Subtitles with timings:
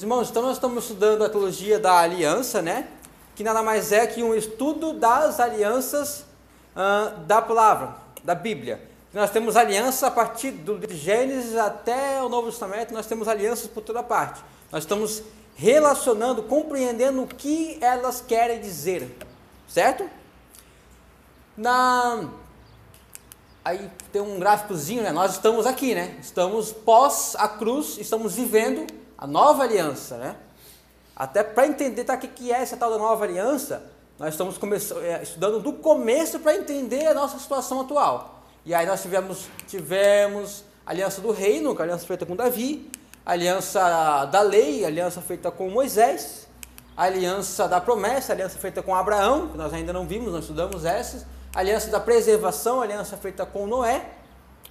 [0.00, 2.88] Meus irmãos, então nós estamos estudando a teologia da aliança, né?
[3.36, 6.24] Que nada mais é que um estudo das alianças
[6.74, 8.80] uh, da palavra, da Bíblia.
[9.12, 13.66] Nós temos aliança a partir do de Gênesis até o Novo Testamento, nós temos alianças
[13.66, 14.42] por toda parte.
[14.72, 15.22] Nós estamos
[15.54, 19.14] relacionando, compreendendo o que elas querem dizer,
[19.68, 20.08] certo?
[21.58, 22.26] Na
[23.62, 25.12] aí tem um gráficozinho, né?
[25.12, 26.16] Nós estamos aqui, né?
[26.22, 30.36] Estamos pós a cruz, estamos vivendo a nova aliança, né?
[31.14, 33.82] Até para entender tá, o que é essa tal da nova aliança,
[34.18, 34.58] nós estamos
[35.02, 38.42] é, estudando do começo para entender a nossa situação atual.
[38.64, 42.34] E aí nós tivemos, tivemos a aliança do reino, que é a aliança feita com
[42.34, 42.90] Davi,
[43.24, 46.48] a aliança da lei, a aliança feita com Moisés,
[46.96, 50.44] a aliança da promessa, a aliança feita com Abraão, que nós ainda não vimos, nós
[50.44, 54.06] estudamos essas, a aliança da preservação, a aliança feita com Noé,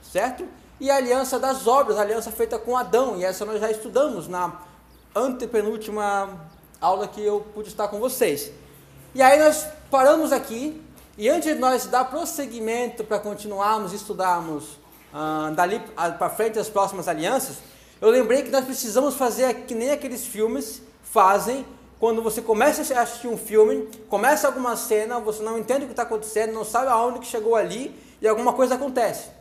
[0.02, 0.48] certo?
[0.80, 4.28] E a aliança das obras, a aliança feita com Adão, e essa nós já estudamos
[4.28, 4.62] na
[5.14, 6.30] antepenúltima
[6.80, 8.52] aula que eu pude estar com vocês.
[9.14, 10.82] E aí nós paramos aqui,
[11.18, 14.80] e antes de nós dar prosseguimento para continuarmos estudarmos
[15.14, 17.58] ah, dali para frente as próximas alianças,
[18.00, 21.66] eu lembrei que nós precisamos fazer que nem aqueles filmes fazem
[22.00, 25.92] quando você começa a assistir um filme, começa alguma cena, você não entende o que
[25.92, 29.39] está acontecendo, não sabe aonde que chegou ali e alguma coisa acontece.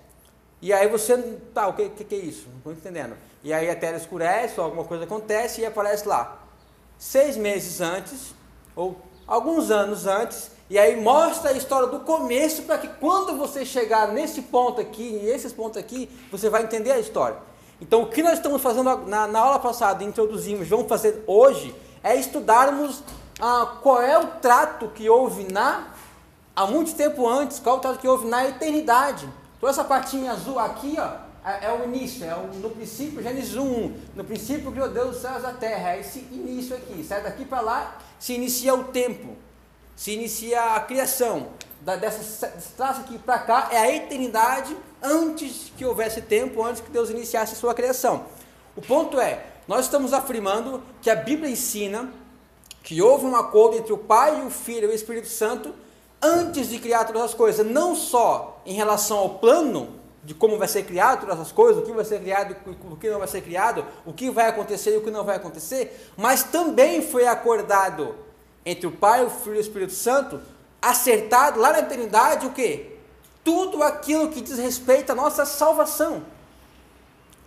[0.60, 1.16] E aí você,
[1.54, 2.48] tá, o que, que, que é isso?
[2.48, 3.16] Não estou entendendo.
[3.44, 6.38] E aí a tela escurece ou alguma coisa acontece e aparece lá.
[6.98, 8.34] Seis meses antes,
[8.74, 13.64] ou alguns anos antes, e aí mostra a história do começo para que quando você
[13.64, 17.38] chegar nesse ponto aqui, e esses pontos aqui, você vai entender a história.
[17.80, 22.16] Então o que nós estamos fazendo na, na aula passada, introduzimos, vamos fazer hoje, é
[22.16, 23.02] estudarmos
[23.40, 25.94] ah, qual é o trato que houve na
[26.54, 29.28] há muito tempo antes, qual é o trato que houve na eternidade.
[29.58, 33.56] Então essa partinha azul aqui, ó, é, é o início, é o, no princípio, Gênesis
[33.56, 37.22] 1, no princípio criou Deus os céus e a terra, é esse início aqui, sai
[37.22, 39.36] daqui para lá, se inicia o tempo,
[39.96, 41.48] se inicia a criação,
[41.80, 46.90] da, dessa traço aqui para cá, é a eternidade antes que houvesse tempo, antes que
[46.90, 48.26] Deus iniciasse a sua criação.
[48.76, 52.12] O ponto é, nós estamos afirmando que a Bíblia ensina
[52.82, 55.74] que houve um acordo entre o Pai, o Filho e o Espírito Santo
[56.22, 60.68] antes de criar todas as coisas, não só em relação ao plano de como vai
[60.68, 62.56] ser criado todas as coisas, o que vai ser criado,
[62.90, 65.36] o que não vai ser criado, o que vai acontecer e o que não vai
[65.36, 68.14] acontecer, mas também foi acordado
[68.66, 70.40] entre o Pai, o Filho e o Espírito Santo,
[70.82, 72.98] acertado lá na eternidade o que?
[73.42, 76.22] Tudo aquilo que diz respeito à nossa salvação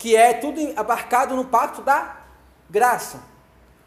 [0.02, 2.16] que é tudo abarcado no pacto da
[2.68, 3.20] graça.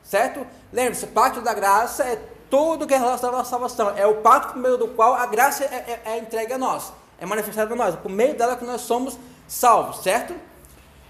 [0.04, 0.46] Certo?
[0.72, 2.22] Lembre-se, pacto da graça é
[2.54, 3.90] tudo que é relacionado à salvação.
[3.96, 6.92] É o pacto por meio do qual a graça é, é, é entregue a nós,
[7.18, 7.96] é manifestada a nós.
[7.96, 10.32] Por meio dela que nós somos salvos, certo?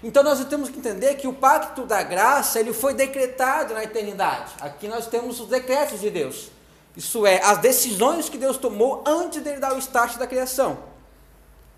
[0.03, 4.53] Então nós temos que entender que o pacto da graça ele foi decretado na eternidade.
[4.59, 6.49] Aqui nós temos os decretos de Deus.
[6.97, 10.79] Isso é, as decisões que Deus tomou antes de ele dar o start da criação.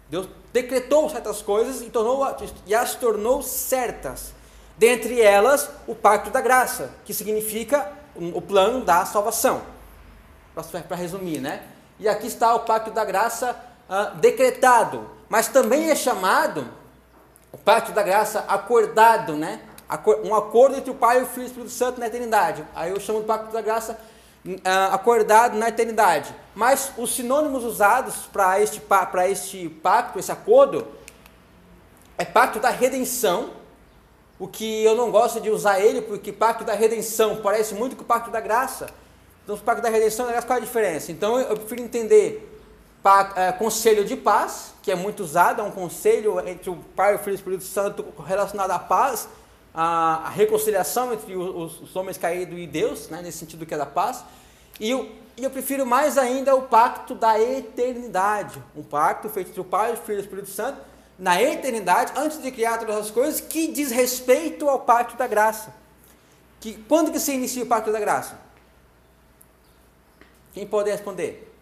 [0.10, 2.26] Deus decretou certas coisas e, tornou,
[2.66, 4.32] e as tornou certas.
[4.78, 7.97] Dentre elas, o pacto da graça, que significa
[8.34, 9.62] o plano da salvação.
[10.88, 11.64] Para resumir, né?
[12.00, 13.56] E aqui está o pacto da graça
[13.90, 16.68] uh, decretado, mas também é chamado
[17.52, 19.62] o pacto da graça acordado, né?
[20.24, 22.66] Um acordo entre o Pai, o Filho e o Espírito Santo na eternidade.
[22.76, 23.98] Aí eu chamo de pacto da graça
[24.46, 26.34] uh, acordado na eternidade.
[26.54, 28.82] Mas os sinônimos usados para este,
[29.30, 30.88] este pacto, esse acordo,
[32.18, 33.52] é pacto da redenção,
[34.40, 38.04] o que eu não gosto de usar ele, porque pacto da redenção parece muito com
[38.04, 38.88] o pacto da graça.
[39.44, 41.12] Então, o pacto da redenção, qual é a diferença?
[41.12, 42.58] Então, eu prefiro entender
[43.36, 47.20] é, conselho de paz, que é muito usado, é um conselho entre o Pai, o
[47.20, 49.30] Filho e o Espírito Santo relacionado à paz,
[49.74, 53.86] a, reconciliação entre os, os, homens caídos e Deus, né, nesse sentido que é da
[53.86, 54.26] paz.
[54.80, 59.62] E eu, e eu prefiro mais ainda o pacto da eternidade, um pacto feito entre
[59.62, 60.80] o Pai, o Filho e o Espírito Santo,
[61.18, 65.74] na eternidade, antes de criar todas as coisas, que diz respeito ao pacto da graça.
[66.60, 68.40] Que, quando que se inicia o pacto da graça?
[70.54, 71.54] Quem pode responder?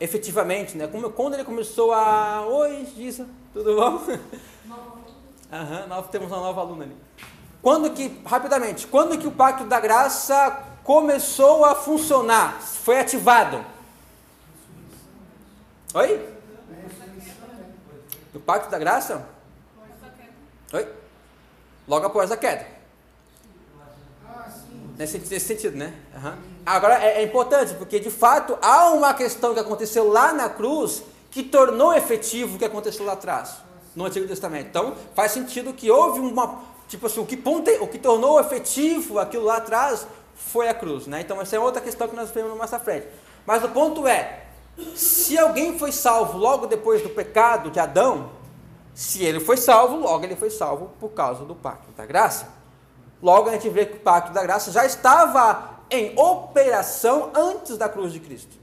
[0.00, 0.86] Efetivamente, né?
[0.86, 2.46] Como, quando ele começou a...
[2.46, 4.02] Oi, Gisa, tudo bom?
[5.50, 6.96] Aham, nós temos uma nova aluna ali.
[7.62, 13.64] Quando que, rapidamente, quando que o pacto da graça começou a funcionar, foi ativado?
[15.94, 16.37] Oi?
[18.38, 19.26] O pacto da graça?
[20.72, 20.88] Oi?
[21.88, 22.66] Logo após a queda.
[24.96, 25.94] Nesse, nesse sentido, né?
[26.14, 26.34] Uhum.
[26.64, 31.02] Agora é, é importante, porque de fato há uma questão que aconteceu lá na cruz
[31.30, 33.58] que tornou efetivo o que aconteceu lá atrás
[33.94, 34.68] no Antigo Testamento.
[34.68, 39.18] Então, faz sentido que houve uma, Tipo assim, o que, ponte, o que tornou efetivo
[39.18, 41.20] aquilo lá atrás foi a cruz, né?
[41.20, 43.06] Então essa é outra questão que nós vemos mais à frente.
[43.44, 44.47] Mas o ponto é,
[44.94, 48.30] se alguém foi salvo logo depois do pecado de Adão,
[48.94, 52.48] se ele foi salvo, logo ele foi salvo por causa do pacto da graça.
[53.22, 57.88] Logo a gente vê que o pacto da graça já estava em operação antes da
[57.88, 58.56] cruz de Cristo.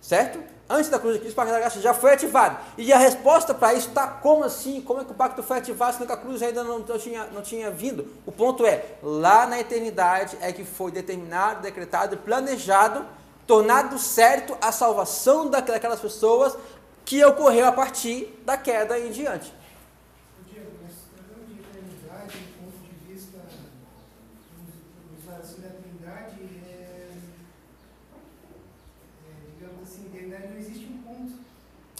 [0.00, 0.42] Certo?
[0.70, 2.58] Antes da cruz de Cristo, o pacto da graça já foi ativado.
[2.76, 4.80] E a resposta para isso está como assim?
[4.82, 7.70] Como é que o pacto foi ativado se a cruz ainda não, tinha, não tinha
[7.70, 8.06] vindo?
[8.26, 13.04] O ponto é, lá na eternidade é que foi determinado, decretado e planejado,
[13.48, 16.56] tornado certo a salvação daquelas pessoas
[17.04, 19.52] que ocorreu a partir da queda em diante.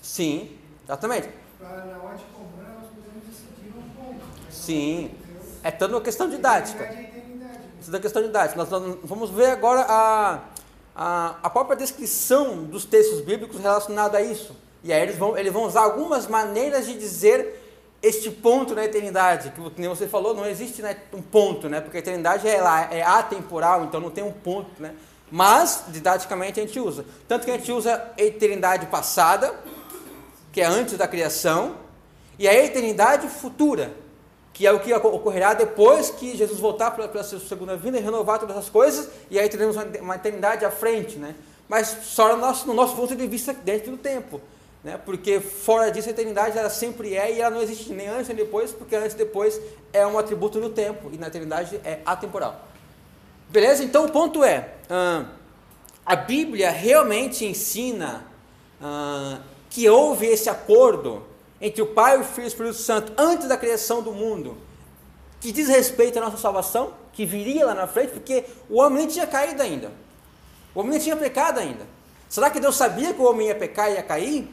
[0.03, 1.29] Sim, exatamente.
[1.61, 4.25] Na ótica humana, nós podemos decidir um ponto.
[4.51, 5.13] Sim,
[5.63, 6.85] é toda uma questão didática.
[7.81, 8.59] Isso é questão didática.
[8.59, 10.41] Nós, nós vamos ver agora a,
[10.99, 14.57] a, a própria descrição dos textos bíblicos relacionados a isso.
[14.83, 17.65] E aí eles vão, eles vão usar algumas maneiras de dizer
[18.03, 21.99] este ponto na eternidade, que como você falou, não existe né, um ponto, né, porque
[21.99, 22.59] a eternidade é,
[22.91, 24.95] é atemporal, então não tem um ponto, né,
[25.31, 27.05] mas didaticamente a gente usa.
[27.29, 29.55] Tanto que a gente usa eternidade passada,
[30.53, 31.77] que é antes da criação,
[32.39, 33.93] e a eternidade futura,
[34.59, 38.41] que é o que ocorrerá depois que Jesus voltar pela sua segunda vinda e renovar
[38.41, 41.37] todas as coisas, e aí teremos uma eternidade à frente, né?
[41.69, 44.41] Mas só no nosso, no nosso ponto de vista dentro do tempo,
[44.83, 44.99] né?
[45.07, 48.37] Porque fora disso a eternidade ela sempre é e ela não existe nem antes nem
[48.37, 49.61] depois, porque antes e depois
[49.93, 52.67] é um atributo do tempo e na eternidade é atemporal.
[53.49, 53.85] Beleza?
[53.85, 54.71] Então o ponto é,
[56.05, 58.27] a Bíblia realmente ensina
[59.71, 61.28] que houve esse acordo
[61.61, 64.57] entre o Pai, o Filho e o Espírito Santo antes da criação do mundo,
[65.41, 69.09] que diz respeito à nossa salvação, que viria lá na frente, porque o homem nem
[69.09, 69.91] tinha caído ainda.
[70.75, 71.87] O homem nem tinha pecado ainda.
[72.29, 74.49] Será que Deus sabia que o homem ia pecar e ia cair?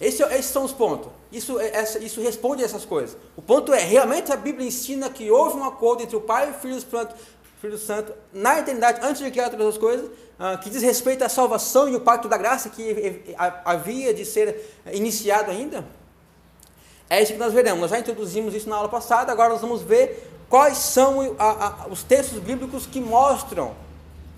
[0.00, 1.10] Esse, esses são os pontos.
[1.30, 3.16] Isso, é, isso responde a essas coisas.
[3.36, 6.54] O ponto é, realmente a Bíblia ensina que houve um acordo entre o Pai, o
[6.54, 7.14] Filho e o Espírito
[7.60, 11.28] Filho Santo na eternidade, antes de criar todas as coisas, uh, que diz respeito à
[11.28, 13.34] salvação e o pacto da graça que
[13.64, 15.84] havia de ser iniciado ainda?
[17.08, 17.80] É isso que nós veremos.
[17.80, 21.36] Nós já introduzimos isso na aula passada, agora nós vamos ver quais são
[21.90, 23.74] os textos bíblicos que mostram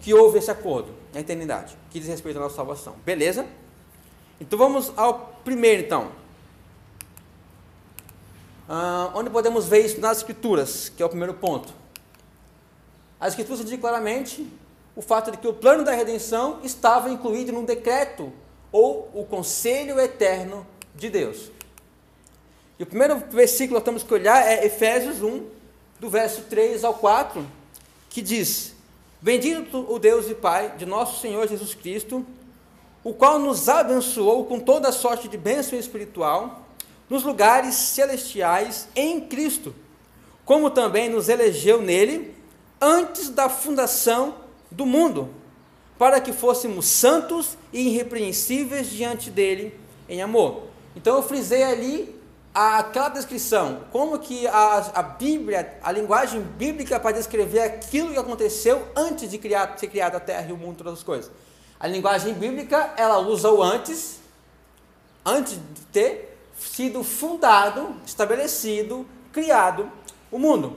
[0.01, 2.97] que houve esse acordo na eternidade, que diz respeito à nossa salvação.
[3.05, 3.47] Beleza?
[4.41, 6.11] Então vamos ao primeiro, então.
[8.69, 11.82] Uh, onde podemos ver isso nas Escrituras, que é o primeiro ponto.
[13.23, 14.45] A Escritura diz claramente
[14.97, 18.33] o fato de que o plano da redenção estava incluído num decreto
[18.73, 21.53] ou o conselho eterno de Deus.
[22.81, 25.47] E o primeiro versículo que temos que olhar é Efésios 1,
[26.01, 27.47] do verso 3 ao 4,
[28.11, 28.75] que diz:
[29.21, 32.27] Bendito o Deus e Pai de nosso Senhor Jesus Cristo,
[33.05, 36.67] o qual nos abençoou com toda sorte de bênção espiritual
[37.09, 39.73] nos lugares celestiais em Cristo,
[40.45, 42.42] como também nos elegeu nele
[42.83, 44.35] antes da fundação
[44.69, 45.31] do mundo,
[45.97, 50.65] para que fôssemos santos e irrepreensíveis diante dele em amor.
[50.97, 52.21] Então eu frisei ali
[52.53, 58.87] aquela descrição, como que a, a Bíblia, a linguagem bíblica para descrever aquilo que aconteceu
[58.97, 61.31] antes de criar, ser criada a terra e o mundo, todas as coisas.
[61.79, 64.21] A linguagem bíblica, ela usa o antes,
[65.25, 69.91] antes de ter sido fundado, estabelecido, criado
[70.31, 70.77] o mundo.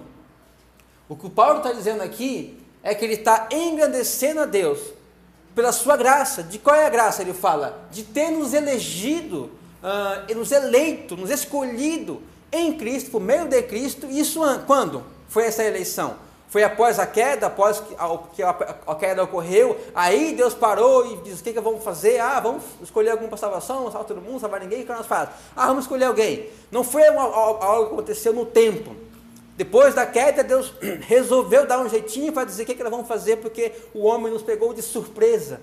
[1.08, 4.80] O que o Paulo está dizendo aqui é que ele está engrandecendo a Deus
[5.54, 6.44] pela sua graça.
[6.44, 7.22] De qual é a graça?
[7.22, 9.50] Ele fala de ter nos elegido,
[9.82, 12.22] uh, nos eleito, nos escolhido
[12.52, 14.08] em Cristo, por meio de Cristo.
[14.08, 16.16] Isso quando foi essa eleição?
[16.48, 17.82] Foi após a queda, após
[18.34, 18.50] que a,
[18.88, 22.20] a queda ocorreu, aí Deus parou e disse: o que, que vamos fazer?
[22.20, 25.36] Ah, vamos escolher algum para salvação, salvar todo mundo, salvar ninguém, o que nós fazemos?
[25.56, 26.48] Ah, vamos escolher alguém.
[26.72, 28.96] Não foi algo que aconteceu no tempo.
[29.56, 30.74] Depois da queda, Deus
[31.08, 34.32] resolveu dar um jeitinho para dizer o que, que nós vamos fazer, porque o homem
[34.32, 35.62] nos pegou de surpresa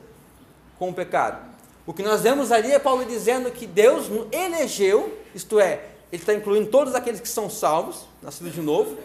[0.79, 1.53] com o pecado.
[1.87, 6.33] O que nós vemos ali é Paulo dizendo que Deus elegeu, isto é, ele está
[6.33, 8.97] incluindo todos aqueles que são salvos, nascidos de novo,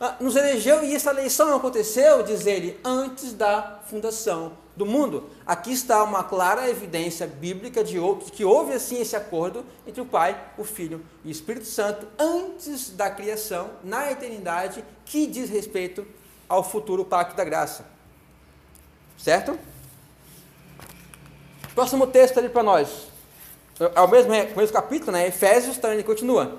[0.00, 5.28] ah, nos elegeu e essa eleição aconteceu, diz ele, antes da fundação do mundo.
[5.46, 7.98] Aqui está uma clara evidência bíblica de
[8.32, 12.90] que houve assim esse acordo entre o Pai, o Filho e o Espírito Santo antes
[12.90, 16.06] da criação, na eternidade, que diz respeito
[16.48, 17.86] ao futuro pacto da graça.
[19.18, 19.58] Certo?
[21.74, 23.08] Próximo texto ali para nós.
[23.78, 25.26] É o mesmo, é o mesmo capítulo, né?
[25.26, 26.58] Efésios, então ele continua.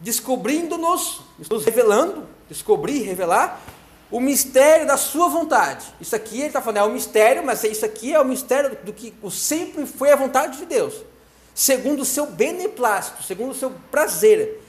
[0.00, 3.60] descobrindo-nos, nos revelando, descobrir, revelar
[4.10, 5.86] o mistério da sua vontade.
[6.00, 8.92] Isso aqui ele está falando, é o mistério, mas isso aqui é o mistério do
[8.92, 10.94] que sempre foi a vontade de Deus,
[11.54, 14.62] segundo o seu beneplácito, segundo o seu prazer,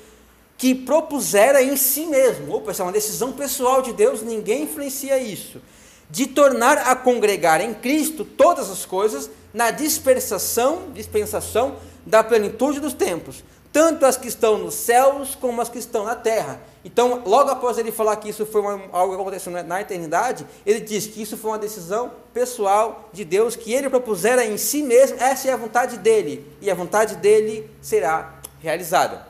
[0.57, 2.55] que propusera em si mesmo.
[2.55, 5.61] Opa, essa é uma decisão pessoal de Deus, ninguém influencia isso.
[6.09, 11.75] De tornar a congregar em Cristo todas as coisas na dispersação, dispensação
[12.05, 16.15] da plenitude dos tempos, tanto as que estão nos céus como as que estão na
[16.15, 16.59] terra.
[16.83, 20.79] Então, logo após ele falar que isso foi uma, algo que aconteceu na, eternidade, ele
[20.79, 25.17] diz que isso foi uma decisão pessoal de Deus, que ele propusera em si mesmo,
[25.19, 29.27] essa é a vontade dele, e a vontade dele será realizada.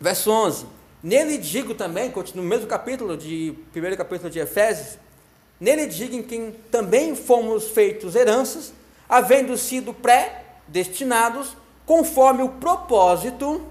[0.00, 0.66] Verso 11:
[1.02, 4.98] Nele digo também, no mesmo capítulo, de primeiro capítulo de Efésios,
[5.58, 8.72] nele digo em quem também fomos feitos heranças,
[9.08, 11.56] havendo sido pré-destinados
[11.88, 13.66] conforme o propósito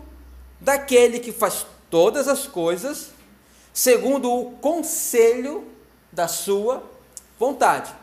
[0.60, 3.12] daquele que faz todas as coisas
[3.72, 5.68] segundo o conselho
[6.12, 6.82] da sua
[7.38, 7.94] vontade.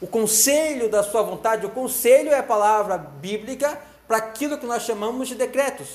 [0.00, 3.76] O conselho da sua vontade, o conselho é a palavra bíblica
[4.06, 5.88] para aquilo que nós chamamos de decretos.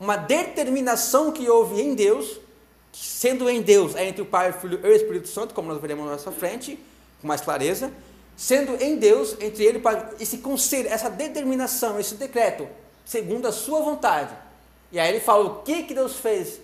[0.00, 2.40] Uma determinação que houve em Deus,
[2.94, 5.78] sendo em Deus, é entre o Pai, o Filho e o Espírito Santo, como nós
[5.82, 6.82] veremos na nossa frente,
[7.20, 7.92] com mais clareza,
[8.36, 9.82] sendo em Deus, entre ele,
[10.18, 12.68] esse conselho, essa determinação, esse decreto,
[13.04, 14.34] segundo a sua vontade.
[14.90, 16.60] E aí ele fala o que, que Deus fez,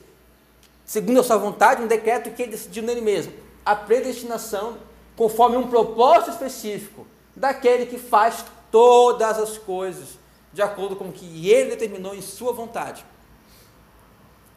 [0.84, 3.32] segundo a sua vontade, um decreto que ele decidiu nele mesmo.
[3.64, 4.78] A predestinação,
[5.16, 10.18] conforme um propósito específico, daquele que faz todas as coisas,
[10.52, 13.04] de acordo com o que ele determinou em sua vontade.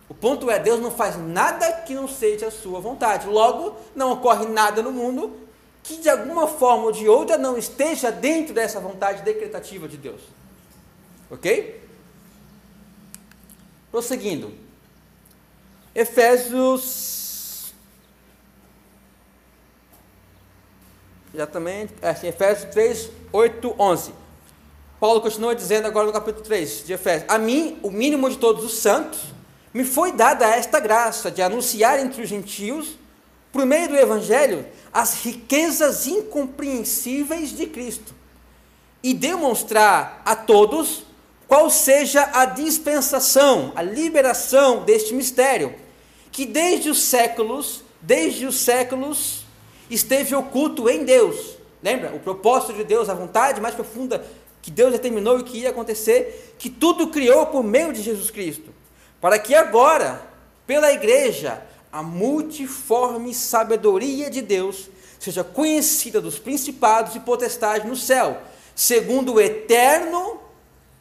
[0.10, 3.28] O ponto é, Deus não faz nada que não seja a sua vontade.
[3.28, 5.38] Logo, não ocorre nada no mundo
[5.84, 10.22] que de alguma forma ou de outra não esteja dentro dessa vontade decretativa de Deus.
[11.30, 11.82] Ok?
[13.92, 14.54] Prosseguindo.
[15.94, 17.74] Efésios.
[21.52, 21.90] Também.
[22.02, 24.14] É, Efésios 3, 8, 11.
[25.00, 28.64] Paulo continua dizendo agora no capítulo 3 de Efésios: A mim, o mínimo de todos
[28.64, 29.20] os santos,
[29.74, 32.98] me foi dada esta graça de anunciar entre os gentios,
[33.52, 38.14] por meio do Evangelho, as riquezas incompreensíveis de Cristo
[39.04, 41.04] e demonstrar a todos
[41.48, 45.76] qual seja a dispensação, a liberação deste mistério,
[46.32, 49.46] que desde os séculos, desde os séculos,
[49.90, 51.58] esteve oculto em Deus.
[51.84, 52.16] Lembra?
[52.16, 54.24] O propósito de Deus, a vontade mais profunda
[54.62, 58.74] que Deus determinou e que ia acontecer, que tudo criou por meio de Jesus Cristo,
[59.20, 60.22] para que agora,
[60.68, 68.42] pela igreja, a multiforme sabedoria de Deus seja conhecida dos principados e potestades no céu,
[68.74, 70.40] segundo o eterno,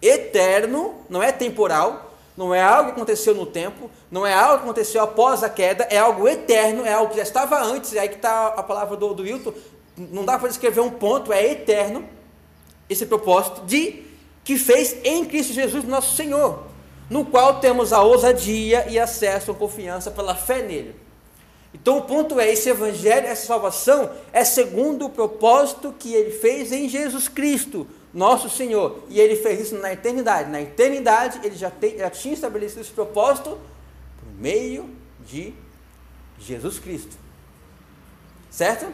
[0.02, 4.64] eterno, não é temporal, não é algo que aconteceu no tempo, não é algo que
[4.64, 8.08] aconteceu após a queda, é algo eterno, é algo que já estava antes, é aí
[8.08, 9.24] que está a palavra do, do
[9.96, 12.06] não dá para escrever um ponto, é eterno,
[12.88, 14.02] esse propósito de
[14.42, 16.69] que fez em Cristo Jesus, nosso Senhor
[17.10, 20.94] no qual temos a ousadia e acesso à confiança pela fé nele.
[21.74, 26.72] Então o ponto é, esse evangelho, essa salvação é segundo o propósito que ele fez
[26.72, 29.04] em Jesus Cristo, nosso Senhor.
[29.08, 30.50] E ele fez isso na eternidade.
[30.50, 33.58] Na eternidade ele já, tem, já tinha estabelecido esse propósito
[34.20, 34.88] por meio
[35.26, 35.52] de
[36.38, 37.16] Jesus Cristo.
[38.50, 38.86] Certo?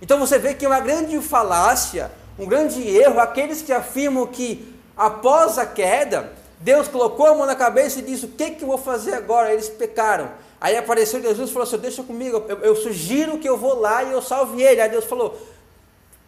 [0.00, 4.74] Então você vê que é uma grande falácia, um grande erro aqueles que afirmam que
[4.96, 8.68] após a queda Deus colocou a mão na cabeça e disse: O que, que eu
[8.68, 9.52] vou fazer agora?
[9.52, 10.30] Eles pecaram.
[10.60, 14.02] Aí apareceu Jesus e falou assim: Deixa comigo, eu, eu, sugiro que eu vou lá
[14.02, 14.80] e eu salve ele.
[14.80, 15.40] Aí Deus falou: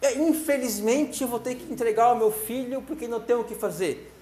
[0.01, 3.55] é, Infelizmente eu vou ter que entregar o meu filho porque não tenho o que
[3.55, 4.13] fazer.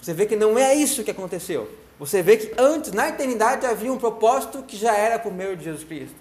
[0.00, 1.68] Você vê que não é isso que aconteceu.
[1.98, 5.64] Você vê que antes, na eternidade, havia um propósito que já era por meio de
[5.64, 6.16] Jesus Cristo.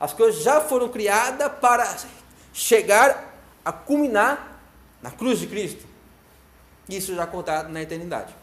[0.00, 1.96] As coisas já foram criadas para
[2.52, 4.60] chegar a culminar
[5.00, 5.86] na cruz de Cristo.
[6.88, 8.39] Isso já contado na eternidade.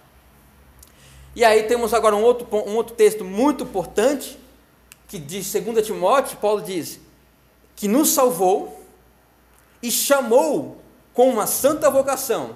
[1.38, 4.39] E aí temos agora um outro, um outro texto muito importante,
[5.08, 7.00] que diz 2 Timóteo, Paulo diz,
[7.75, 8.82] que nos salvou
[9.79, 10.77] e chamou
[11.13, 12.56] com uma santa vocação,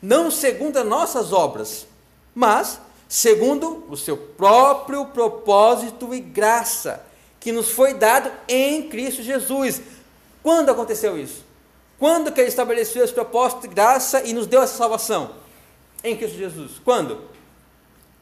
[0.00, 1.86] não segundo as nossas obras,
[2.34, 7.04] mas segundo o seu próprio propósito e graça,
[7.38, 9.82] que nos foi dado em Cristo Jesus.
[10.42, 11.44] Quando aconteceu isso?
[11.98, 15.32] Quando que ele estabeleceu esse propósito de graça e nos deu essa salvação?
[16.02, 16.80] Em Cristo Jesus.
[16.82, 17.35] Quando?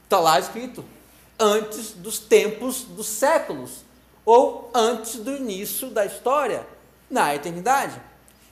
[0.04, 0.84] Está lá escrito,
[1.38, 3.84] antes dos tempos dos séculos,
[4.24, 6.66] ou antes do início da história,
[7.10, 8.00] na eternidade.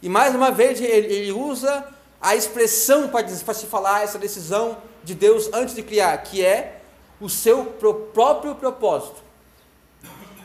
[0.02, 1.86] E mais uma vez ele, ele usa
[2.20, 6.80] a expressão para se falar essa decisão de Deus antes de criar, que é
[7.20, 7.66] o seu
[8.12, 9.22] próprio propósito.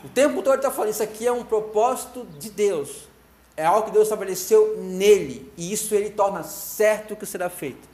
[0.04, 3.08] O tempo todo está falando, isso aqui é um propósito de Deus.
[3.56, 5.52] É algo que Deus estabeleceu nele.
[5.56, 7.88] E isso ele torna certo que será feito.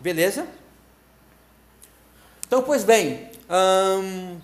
[0.00, 0.46] Beleza?
[2.48, 3.28] Então, pois bem,
[4.00, 4.38] hum,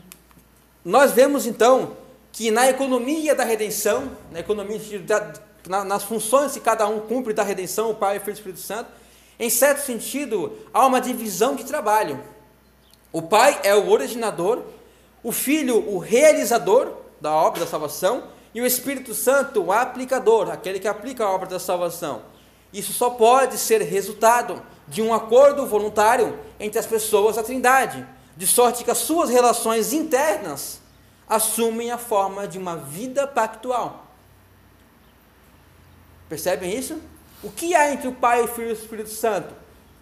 [0.85, 1.97] nós vemos então
[2.31, 7.43] que na economia da redenção, na economia da, nas funções que cada um cumpre da
[7.43, 8.91] redenção, o Pai, o Filho e o Espírito Santo,
[9.41, 12.23] em certo sentido, há uma divisão de trabalho.
[13.11, 14.63] O Pai é o originador,
[15.23, 16.93] o Filho, o realizador
[17.23, 21.49] da obra da salvação, e o Espírito Santo, o aplicador, aquele que aplica a obra
[21.49, 22.21] da salvação.
[22.75, 28.05] Isso só pode ser resultado de um acordo voluntário entre as pessoas da Trindade,
[28.37, 30.81] de sorte que as suas relações internas
[31.29, 34.07] assumem a forma de uma vida pactual.
[36.29, 37.01] Percebem isso?
[37.45, 39.55] O que há entre o Pai, o Filho e o Espírito Santo?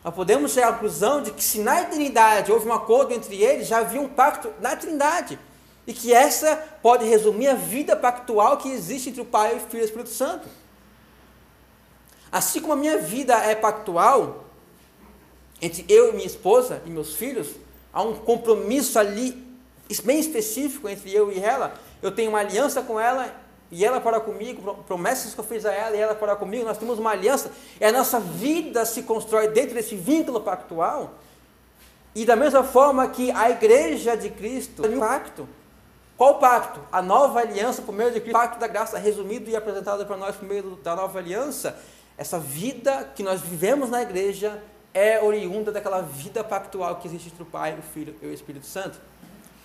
[0.03, 3.69] Nós podemos chegar à conclusão de que se na eternidade houve um acordo entre eles,
[3.69, 5.39] já havia um pacto na Trindade.
[5.87, 9.81] E que essa pode resumir a vida pactual que existe entre o Pai, o Filho
[9.81, 10.62] e o Espírito Santo.
[12.33, 14.47] Assim como a minha vida é pactual,
[15.61, 17.51] entre eu e minha esposa e meus filhos,
[17.93, 19.53] há um compromisso ali
[20.03, 21.75] bem específico entre eu e ela.
[22.01, 23.31] Eu tenho uma aliança com ela
[23.71, 26.65] e ela para comigo, promessas que eu fiz a ela e ela para comigo.
[26.65, 31.13] Nós temos uma aliança e a nossa vida se constrói dentro desse vínculo pactual.
[32.15, 35.49] E da mesma forma que a igreja de Cristo tem um pacto.
[36.17, 36.81] Qual pacto?
[36.91, 40.17] A nova aliança por meio de Cristo, o pacto da graça resumido e apresentado para
[40.17, 41.79] nós por meio da nova aliança.
[42.17, 44.63] Essa vida que nós vivemos na igreja
[44.95, 48.67] é oriunda daquela vida pactual que existe entre o Pai, o Filho e o Espírito
[48.67, 49.01] Santo.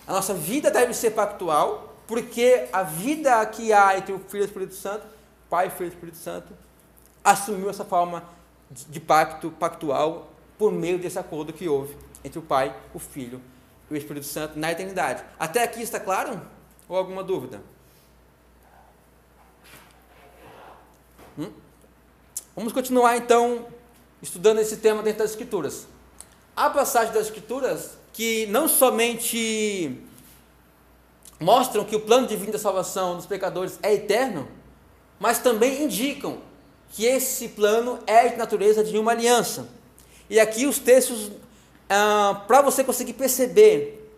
[0.08, 4.46] A nossa vida deve ser pactual, porque a vida que há entre o Filho e
[4.46, 5.06] o Espírito Santo,
[5.50, 6.54] Pai, Filho e Espírito Santo,
[7.24, 8.24] assumiu essa forma
[8.72, 13.42] de pacto pactual por meio desse acordo que houve entre o Pai, o Filho
[13.92, 15.24] e o Espírito Santo na eternidade.
[15.38, 16.42] Até aqui está claro?
[16.88, 17.62] Ou alguma dúvida?
[21.38, 21.52] Hum?
[22.58, 23.68] Vamos continuar então
[24.20, 25.86] estudando esse tema dentro das Escrituras.
[26.56, 30.02] Há passagens das Escrituras que não somente
[31.40, 34.48] mostram que o plano divino da salvação dos pecadores é eterno,
[35.20, 36.40] mas também indicam
[36.90, 39.70] que esse plano é de natureza de uma aliança.
[40.28, 41.32] E aqui os textos,
[41.88, 44.12] ah, para você conseguir perceber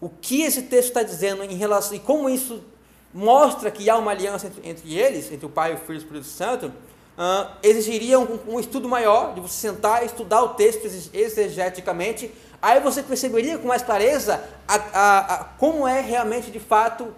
[0.00, 2.64] o que esse texto está dizendo em relação e como isso
[3.12, 5.98] mostra que há uma aliança entre, entre eles, entre o Pai, o Filho e o
[5.98, 6.72] Espírito Santo,
[7.18, 12.80] uh, exigiria um, um, estudo maior, de você sentar e estudar o texto exegeticamente, aí
[12.80, 17.14] você perceberia com mais clareza a, a, a como é realmente de fato,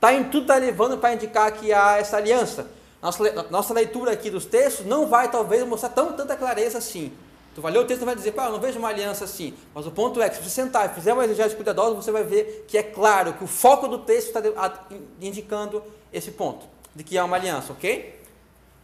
[0.00, 2.70] tá em tudo está levando para indicar que há essa aliança.
[3.02, 7.12] Nossa, nossa leitura aqui dos textos não vai talvez mostrar tão tanta clareza assim.
[7.54, 9.54] Tu vai ler o texto e vai dizer, pá, eu não vejo uma aliança assim.
[9.74, 12.22] Mas o ponto é que se você sentar e fizer uma exegese cuidadosa, você vai
[12.22, 14.86] ver que é claro que o foco do texto está
[15.18, 18.15] indicando esse ponto, de que há uma aliança, ok?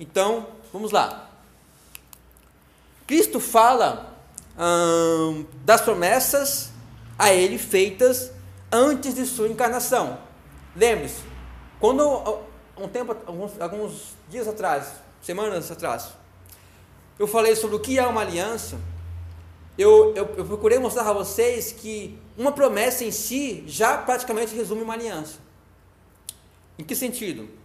[0.03, 1.31] Então, vamos lá.
[3.07, 4.13] Cristo fala
[4.59, 6.73] hum, das promessas
[7.17, 8.33] a ele feitas
[8.73, 10.19] antes de sua encarnação.
[10.75, 11.23] Lembre-se,
[11.79, 12.03] quando
[12.77, 14.89] um tempo, alguns, alguns dias atrás,
[15.23, 16.09] semanas atrás,
[17.17, 18.81] eu falei sobre o que é uma aliança,
[19.79, 24.83] eu, eu, eu procurei mostrar a vocês que uma promessa em si já praticamente resume
[24.83, 25.39] uma aliança.
[26.77, 27.62] Em que sentido?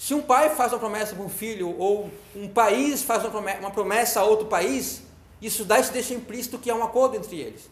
[0.00, 4.20] Se um pai faz uma promessa para um filho, ou um país faz uma promessa
[4.20, 5.02] a outro país,
[5.42, 7.68] isso dá isso deixa implícito que há um acordo entre eles.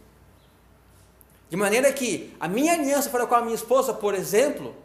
[1.49, 4.77] De maneira que a minha aliança para com a minha esposa, por exemplo,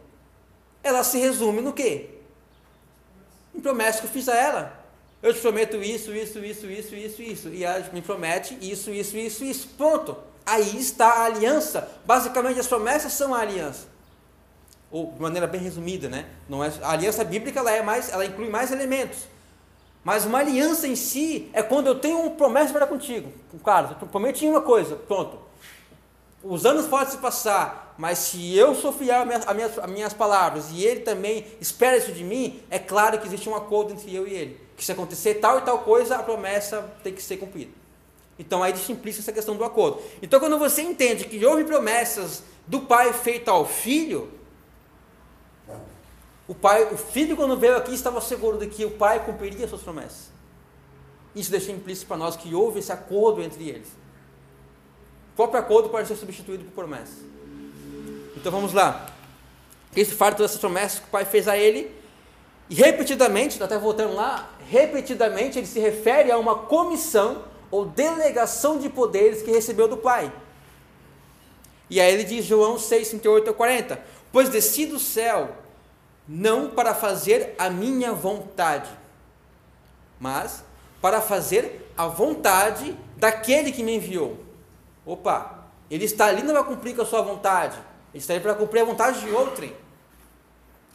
[0.82, 2.08] ela se resume no quê?
[3.54, 4.82] Em promessa que eu fiz a ela.
[5.22, 7.48] Eu te prometo isso, isso, isso, isso, isso, isso.
[7.50, 9.68] E ela me promete isso, isso, isso, isso.
[9.76, 10.16] Ponto.
[10.46, 11.92] Aí está a aliança.
[12.06, 13.93] Basicamente as promessas são a aliança
[14.90, 16.26] ou de maneira bem resumida, né?
[16.48, 19.26] Não é, a aliança bíblica ela é mais, ela inclui mais elementos.
[20.04, 23.32] Mas uma aliança em si é quando eu tenho uma promessa para contigo.
[23.62, 25.38] Claro, eu prometi uma coisa, pronto.
[26.42, 30.66] Os anos podem se passar, mas se eu sou fiel às minhas, minhas, minhas palavras
[30.70, 34.28] e ele também espera isso de mim, é claro que existe um acordo entre eu
[34.28, 34.60] e ele.
[34.76, 37.70] Que se acontecer tal e tal coisa, a promessa tem que ser cumprida.
[38.38, 40.02] Então aí simplifica essa questão do acordo.
[40.20, 44.30] Então quando você entende que houve promessas do pai feito ao filho,
[46.46, 49.82] o pai, o filho quando veio aqui estava seguro de que o pai cumpriria suas
[49.82, 50.30] promessas.
[51.34, 53.88] Isso deixa implícito para nós que houve esse acordo entre eles.
[55.32, 57.14] O próprio acordo pode ser substituído por promessa.
[58.36, 59.06] Então vamos lá.
[59.96, 61.90] Esse fala todas essas promessas que o pai fez a ele.
[62.68, 68.88] E repetidamente, até voltando lá, repetidamente ele se refere a uma comissão ou delegação de
[68.88, 70.32] poderes que recebeu do pai.
[71.90, 74.00] E aí ele diz, João 6, 38 a 40,
[74.32, 75.63] pois desci do céu,
[76.26, 78.90] não para fazer a minha vontade,
[80.18, 80.64] mas
[81.00, 84.38] para fazer a vontade daquele que me enviou.
[85.04, 87.76] Opa, ele está ali não para cumprir com a sua vontade,
[88.12, 89.74] ele está ali para cumprir a vontade de outrem.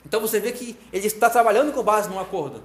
[0.06, 2.63] Então você vê que ele está trabalhando com base num acordo.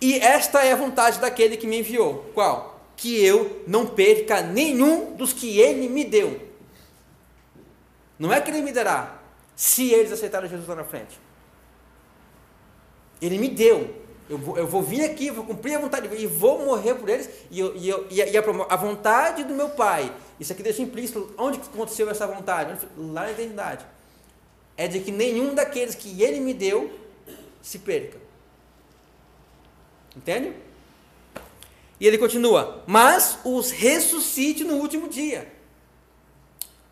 [0.00, 2.30] E esta é a vontade daquele que me enviou.
[2.34, 2.78] Qual?
[2.96, 6.52] Que eu não perca nenhum dos que ele me deu.
[8.18, 9.13] Não é que ele me dará,
[9.56, 11.18] se eles aceitarem Jesus lá na frente.
[13.20, 14.02] Ele me deu.
[14.28, 17.28] Eu vou, eu vou vir aqui, vou cumprir a vontade e vou morrer por eles.
[17.50, 21.34] E, eu, e, eu, e, a, a, vontade do meu Pai, isso aqui deixa implícito.
[21.36, 22.78] Onde aconteceu essa vontade?
[22.96, 23.84] Lá na eternidade.
[24.76, 26.90] É de que nenhum daqueles que ele me deu
[27.62, 28.18] se perca.
[30.16, 30.54] Entende?
[32.00, 35.53] E ele continua: Mas os ressuscite no último dia.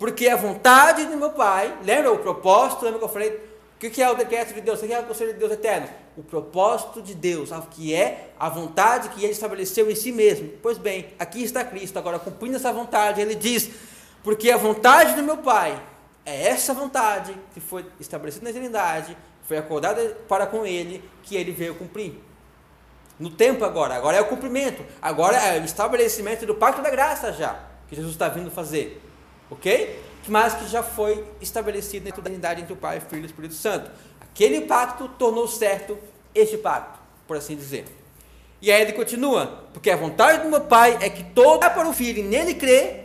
[0.02, 2.84] Porque a vontade do meu Pai, lembra o propósito?
[2.84, 3.40] Lembra que eu falei?
[3.76, 4.82] O que é o decreto de Deus?
[4.82, 5.88] O que é o conselho de Deus eterno?
[6.16, 10.54] O propósito de Deus, que é a vontade que ele estabeleceu em si mesmo.
[10.60, 13.70] Pois bem, aqui está Cristo, agora cumprindo essa vontade, ele diz:
[14.24, 15.80] Porque a vontade do meu Pai
[16.26, 21.52] é essa vontade que foi estabelecida na eternidade, foi acordada para com ele, que ele
[21.52, 22.18] veio cumprir
[23.20, 23.94] no tempo agora.
[23.94, 24.84] Agora é o cumprimento.
[25.00, 27.66] Agora é o estabelecimento do pacto da graça já.
[27.86, 29.00] Que Jesus está vindo fazer.
[29.52, 30.00] Ok?
[30.28, 33.26] Mas que já foi estabelecido dentro da unidade entre o Pai, o Filho e o
[33.26, 33.90] Espírito Santo.
[34.20, 35.98] Aquele pacto tornou certo
[36.34, 37.84] este pacto, por assim dizer.
[38.60, 41.92] E aí ele continua, porque a vontade do meu Pai é que todo para o
[41.92, 43.04] Filho e nele crê,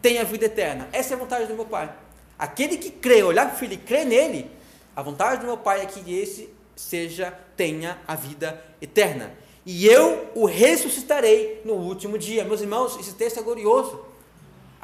[0.00, 0.88] tenha vida eterna.
[0.92, 1.92] Essa é a vontade do meu Pai.
[2.38, 4.50] Aquele que crê, olhar para o Filho e crê nele,
[4.94, 9.32] a vontade do meu Pai é que esse seja, tenha a vida eterna
[9.66, 12.44] e eu o ressuscitarei no último dia.
[12.44, 14.04] Meus irmãos, esse texto é glorioso.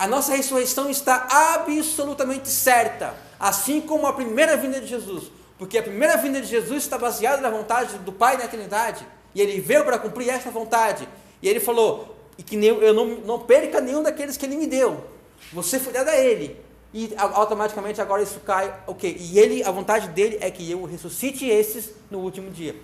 [0.00, 5.24] A nossa ressurreição está absolutamente certa, assim como a primeira vinda de Jesus,
[5.58, 9.42] porque a primeira vinda de Jesus está baseada na vontade do Pai na eternidade, e
[9.42, 11.06] ele veio para cumprir essa vontade.
[11.42, 15.04] E ele falou: e que eu não, não perca nenhum daqueles que ele me deu.
[15.52, 16.58] Você foi dado a ele.
[16.94, 19.14] E automaticamente agora isso cai, ok.
[19.20, 22.74] E ele, a vontade dele é que eu ressuscite esses no último dia.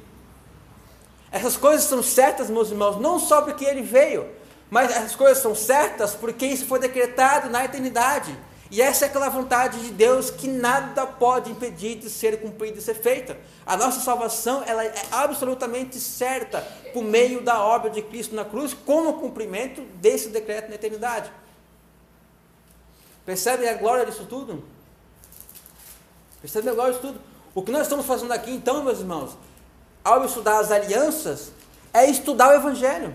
[1.33, 4.36] Essas coisas são certas, meus irmãos, não só porque ele veio,
[4.71, 8.37] mas essas coisas são certas porque isso foi decretado na eternidade.
[8.71, 12.83] E essa é aquela vontade de Deus que nada pode impedir de ser cumprida e
[12.83, 13.37] ser feita.
[13.65, 16.61] A nossa salvação ela é absolutamente certa
[16.93, 21.31] por meio da obra de Cristo na cruz, como cumprimento desse decreto na eternidade.
[23.25, 24.65] Percebe a glória disso tudo?
[26.41, 27.21] Percebe a glória disso tudo?
[27.55, 29.37] O que nós estamos fazendo aqui então, meus irmãos,
[30.05, 31.53] ao estudar as alianças,
[31.93, 33.15] é estudar o Evangelho.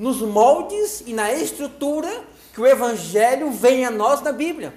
[0.00, 4.72] Nos moldes e na estrutura que o Evangelho vem a nós na Bíblia.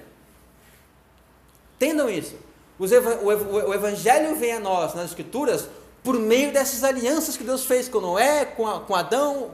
[1.76, 2.36] Entendam isso.
[2.78, 5.66] O Evangelho vem a nós nas Escrituras
[6.02, 9.52] por meio dessas alianças que Deus fez com Noé, com, Adão,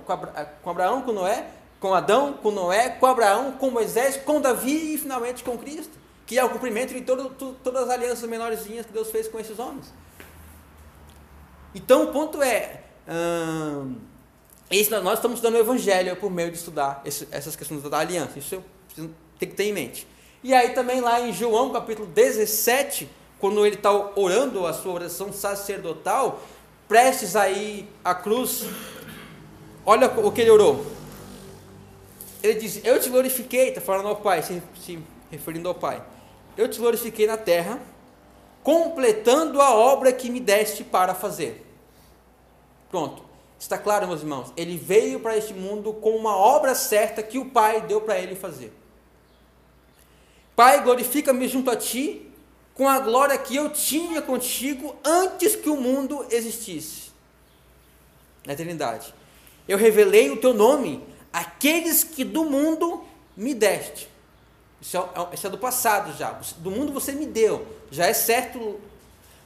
[0.61, 1.47] com Abraão, com Noé,
[1.79, 6.37] com Adão, com Noé, com Abraão, com Moisés, com Davi e finalmente com Cristo, que
[6.37, 7.31] é o cumprimento de todo,
[7.63, 9.95] todas as alianças menorzinhas que Deus fez com esses homens.
[11.73, 13.95] Então o ponto é, hum,
[15.03, 18.39] nós estamos estudando o Evangelho por meio de estudar esse, essas questões da aliança.
[18.39, 18.63] Isso
[19.39, 20.07] tem que ter em mente.
[20.45, 23.09] E aí também lá em João capítulo 17,
[23.41, 26.41] quando ele está orando a sua oração sacerdotal,
[26.87, 28.65] prestes aí a cruz,
[29.85, 30.87] olha o que ele orou.
[32.41, 34.99] Ele diz, eu te glorifiquei, está falando ao Pai, se, se
[35.31, 36.03] referindo ao Pai.
[36.57, 37.81] Eu te glorifiquei na terra,
[38.63, 41.67] completando a obra que me deste para fazer.
[42.89, 43.30] Pronto.
[43.61, 44.51] Está claro, meus irmãos?
[44.57, 48.35] Ele veio para este mundo com uma obra certa que o Pai deu para ele
[48.35, 48.73] fazer.
[50.57, 52.27] Pai, glorifica-me junto a ti
[52.75, 57.11] com a glória que eu tinha contigo antes que o mundo existisse.
[58.47, 59.15] Na eternidade.
[59.69, 63.05] Eu revelei o teu nome àqueles que do mundo
[63.37, 64.09] me deste.
[64.81, 66.33] Isso é, é, isso é do passado já.
[66.57, 67.67] Do mundo você me deu.
[67.91, 68.81] Já é certo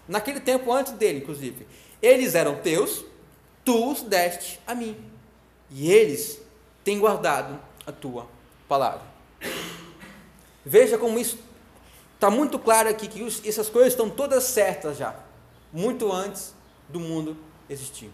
[0.07, 1.67] naquele tempo antes dele, inclusive.
[2.01, 3.05] Eles eram teus,
[3.65, 4.97] tu os deste a mim.
[5.71, 6.41] E eles
[6.83, 8.27] têm guardado a tua
[8.69, 9.03] palavra.
[10.65, 11.39] Veja como isso
[12.15, 15.15] está muito claro aqui, que essas coisas estão todas certas já,
[15.73, 16.55] muito antes
[16.89, 17.37] do mundo
[17.69, 18.11] existir.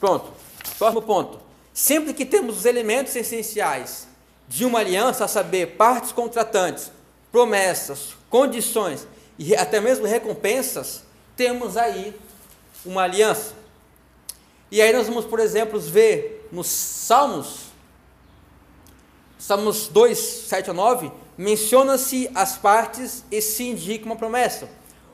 [0.00, 0.32] Pronto,
[0.76, 1.40] próximo ponto.
[1.72, 4.08] Sempre que temos os elementos essenciais
[4.48, 6.90] de uma aliança, a saber, partes contratantes,
[7.32, 9.06] promessas, condições
[9.38, 11.02] e até mesmo recompensas,
[11.36, 12.14] temos aí
[12.84, 13.54] uma aliança.
[14.70, 17.66] E aí nós vamos, por exemplo, ver nos Salmos,
[19.38, 24.68] Salmos 2, 7 a 9, menciona-se as partes e se indica uma promessa.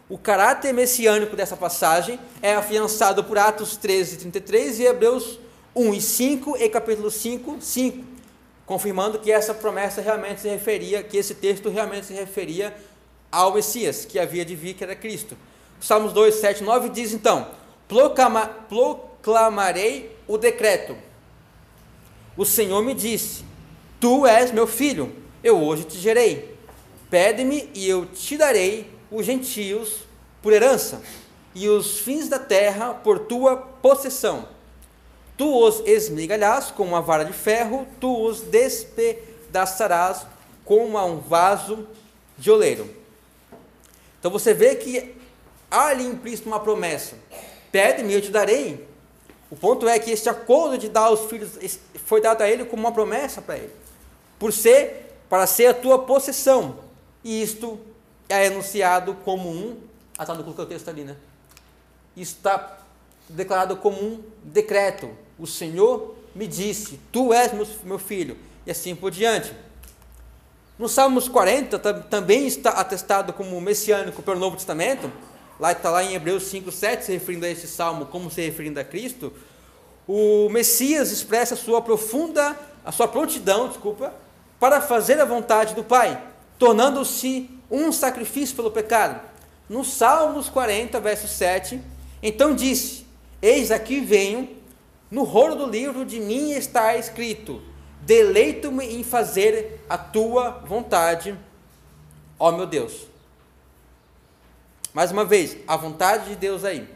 [0.08, 5.38] O caráter messiânico dessa passagem é afiançado por Atos 13, 33 e Hebreus
[5.74, 8.04] 1 e 5 e capítulo 5, 5,
[8.66, 12.74] confirmando que essa promessa realmente se referia, que esse texto realmente se referia
[13.30, 15.36] ao Messias, que havia de vir, que era Cristo.
[15.80, 17.48] Salmos 2, 7, 9 diz então:
[17.90, 20.96] Proclama, proclamarei o decreto.
[22.36, 23.44] O Senhor me disse:
[23.98, 26.56] Tu és meu filho, eu hoje te gerei.
[27.10, 30.04] Pede-me e eu te darei os gentios
[30.40, 31.02] por herança
[31.52, 34.46] e os fins da terra por tua possessão.
[35.36, 40.24] Tu os esmigalhás com uma vara de ferro, tu os despedaçarás
[40.64, 41.88] como a um vaso
[42.38, 42.88] de oleiro.
[44.20, 45.12] Então você vê que
[45.68, 47.16] há ali implícito uma promessa.
[47.70, 48.88] Pede-me, eu te darei.
[49.50, 51.50] O ponto é que este acordo de dar os filhos
[52.06, 53.72] foi dado a ele como uma promessa para ele.
[54.38, 56.78] Por ser, para ser a tua possessão.
[57.24, 57.78] E isto
[58.28, 59.76] é enunciado como um.
[60.16, 61.16] Ah, tá, no o texto ali, né?
[62.16, 62.78] Está
[63.28, 65.10] declarado como um decreto.
[65.38, 67.52] O Senhor me disse: Tu és
[67.82, 68.36] meu filho.
[68.66, 69.52] E assim por diante.
[70.78, 75.10] No Salmos 40 também está atestado como messiânico pelo Novo Testamento.
[75.60, 78.80] Lá está lá em Hebreus 5, 7, se referindo a este salmo como se referindo
[78.80, 79.30] a Cristo.
[80.08, 84.14] O Messias expressa a sua profunda, a sua prontidão, desculpa,
[84.58, 86.18] para fazer a vontade do Pai,
[86.58, 89.20] tornando-se um sacrifício pelo pecado.
[89.68, 91.78] No Salmos 40, verso 7,
[92.22, 93.04] então disse:
[93.42, 94.48] Eis aqui venho,
[95.10, 97.60] no rolo do livro de mim está escrito:
[98.00, 101.38] Deleito-me em fazer a tua vontade,
[102.38, 103.09] ó meu Deus.
[104.92, 106.88] Mais uma vez, a vontade de Deus aí.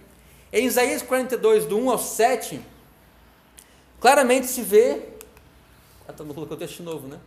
[0.52, 2.60] Em Isaías 42, do 1 ao 7,
[4.00, 5.00] claramente se vê.
[6.06, 7.18] Ah, tá, não colocou o texto novo, né?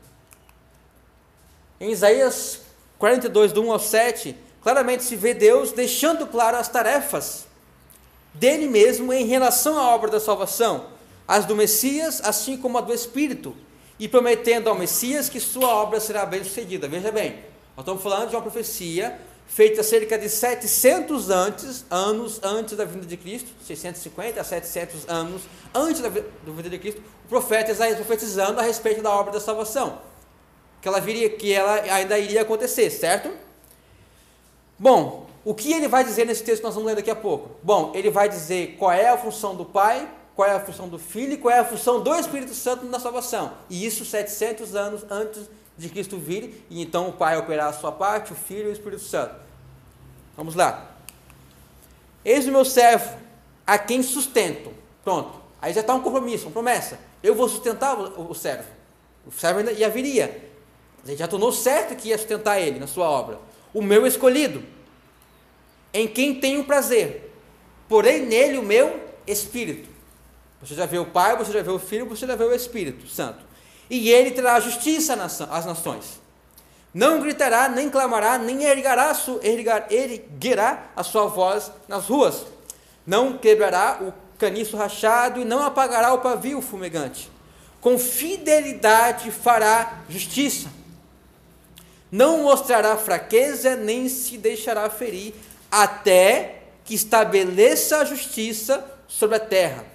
[1.80, 2.62] Em Isaías
[2.98, 7.48] 42, do 1 ao 7, claramente se vê Deus deixando claro as tarefas
[8.34, 10.88] dele mesmo em relação à obra da salvação,
[11.28, 13.56] as do Messias, assim como a do Espírito,
[14.00, 16.88] e prometendo ao Messias que sua obra será bem sucedida.
[16.88, 17.44] Veja bem,
[17.76, 23.06] nós estamos falando de uma profecia feita cerca de 700 antes, anos antes da vinda
[23.06, 28.60] de Cristo, 650 a 700 anos antes da vinda de Cristo, o profeta Isaías profetizando
[28.60, 30.00] a respeito da obra da salvação,
[30.82, 33.32] que ela viria, que ela ainda iria acontecer, certo?
[34.78, 37.52] Bom, o que ele vai dizer nesse texto que nós vamos ler daqui a pouco?
[37.64, 41.00] Bom, ele vai dizer qual é a função do Pai, qual é a função do
[41.00, 43.54] Filho e qual é a função do Espírito Santo na salvação.
[43.70, 47.92] E isso 700 anos antes de Cristo vir, e então o Pai operar a sua
[47.92, 49.36] parte, o Filho e o Espírito Santo.
[50.36, 50.98] Vamos lá.
[52.26, 53.16] Eis o meu servo,
[53.66, 54.74] a quem sustento.
[55.04, 55.40] Pronto.
[55.62, 57.00] Aí já está um compromisso, uma promessa.
[57.22, 58.68] Eu vou sustentar o, o servo.
[59.26, 60.50] O servo ainda ia viria.
[61.06, 63.40] Ele já tornou certo que ia sustentar ele na sua obra.
[63.74, 64.64] O meu escolhido,
[65.94, 67.34] em quem tenho prazer.
[67.88, 69.90] Porém nele o meu espírito.
[70.62, 73.08] Você já vê o Pai, você já vê o Filho, você já vê o Espírito
[73.08, 73.48] Santo
[73.90, 75.14] e ele terá justiça
[75.50, 76.20] às nações.
[76.94, 79.16] Não gritará, nem clamará, nem ergará,
[79.90, 82.46] erguerá a sua voz nas ruas.
[83.06, 87.30] Não quebrará o caniço rachado e não apagará o pavio fumegante.
[87.80, 90.70] Com fidelidade fará justiça.
[92.12, 95.34] Não mostrará fraqueza, nem se deixará ferir,
[95.70, 99.86] até que estabeleça a justiça sobre a terra.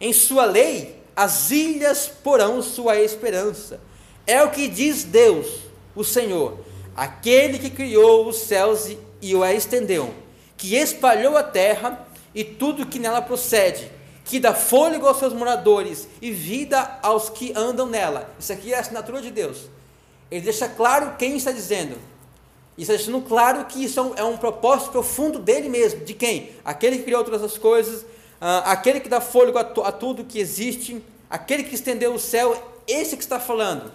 [0.00, 3.80] Em sua lei as ilhas porão sua esperança.
[4.24, 5.48] É o que diz Deus,
[5.92, 6.60] o Senhor,
[6.94, 8.88] aquele que criou os céus
[9.20, 10.14] e o estendeu,
[10.56, 13.90] que espalhou a terra e tudo que nela procede,
[14.24, 18.32] que dá fôlego aos seus moradores e vida aos que andam nela.
[18.38, 19.62] Isso aqui é a assinatura de Deus.
[20.30, 21.96] Ele deixa claro quem está dizendo.
[22.76, 26.04] Isso está deixando claro que isso é um propósito profundo dele mesmo.
[26.04, 26.50] De quem?
[26.64, 28.06] Aquele que criou todas as coisas,
[28.40, 33.16] aquele que dá fôlego a, a tudo que existe, aquele que estendeu o céu, esse
[33.16, 33.92] que está falando.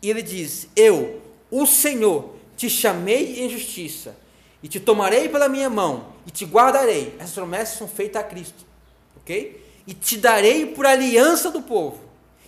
[0.00, 4.16] E ele diz: Eu, o Senhor, te chamei em justiça,
[4.62, 7.14] e te tomarei pela minha mão, e te guardarei.
[7.18, 8.64] Essas promessas são feitas a Cristo,
[9.16, 9.64] ok?
[9.86, 12.00] E te darei por aliança do povo,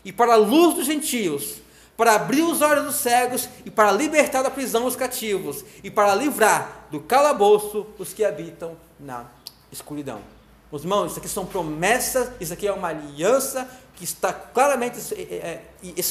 [0.05, 1.57] e para a luz dos gentios,
[1.97, 6.15] para abrir os olhos dos cegos, e para libertar da prisão os cativos, e para
[6.15, 9.27] livrar do calabouço os que habitam na
[9.71, 10.40] escuridão.
[10.71, 15.35] Os irmãos, isso aqui são promessas, isso aqui é uma aliança que está claramente é,
[15.35, 15.63] é,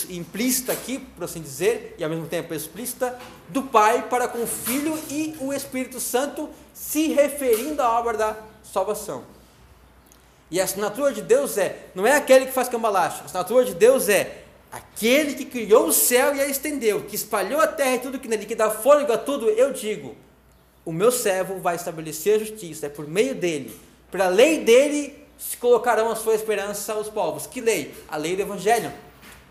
[0.09, 3.17] implícita aqui, por assim dizer, e ao mesmo tempo explícita,
[3.47, 8.37] do Pai para com o Filho e o Espírito Santo, se referindo à obra da
[8.63, 9.23] salvação.
[10.51, 13.73] E a assinatura de Deus é, não é aquele que faz cambalacho, a assinatura de
[13.73, 17.99] Deus é, aquele que criou o céu e a estendeu, que espalhou a terra e
[17.99, 20.15] tudo que nele, que dá fôlego a tudo, eu digo,
[20.85, 23.75] o meu servo vai estabelecer a justiça, é por meio dele,
[24.11, 27.47] pela lei dele se colocarão a sua esperança os povos.
[27.47, 27.93] Que lei?
[28.09, 28.91] A lei do evangelho.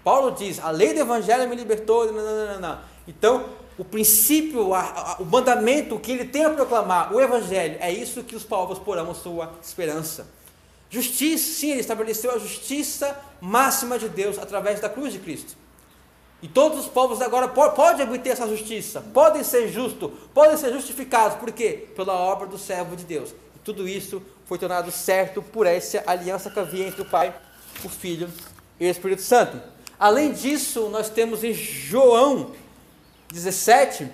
[0.05, 2.79] Paulo diz, a lei do evangelho me libertou, não, não, não.
[3.07, 3.47] Então,
[3.79, 8.23] o princípio, a, a, o mandamento que ele tem a proclamar, o evangelho, é isso
[8.25, 10.27] que os povos porão a sua esperança.
[10.90, 15.57] Justiça, sim, ele estabeleceu a justiça máxima de Deus através da cruz de Cristo.
[16.40, 21.37] E todos os povos agora podem obter essa justiça, podem ser justos, podem ser justificados,
[21.37, 21.88] por quê?
[21.97, 23.35] Pela obra do servo de Deus.
[23.68, 27.38] Tudo isso foi tornado certo por essa aliança que havia entre o Pai,
[27.85, 28.26] o Filho
[28.81, 29.61] e o Espírito Santo.
[29.98, 32.52] Além disso, nós temos em João
[33.31, 34.11] 17,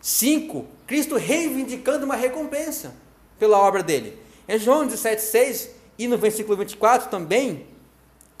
[0.00, 2.94] 5, Cristo reivindicando uma recompensa
[3.40, 4.16] pela obra dele.
[4.48, 7.66] Em João 17, 6 e no versículo 24 também,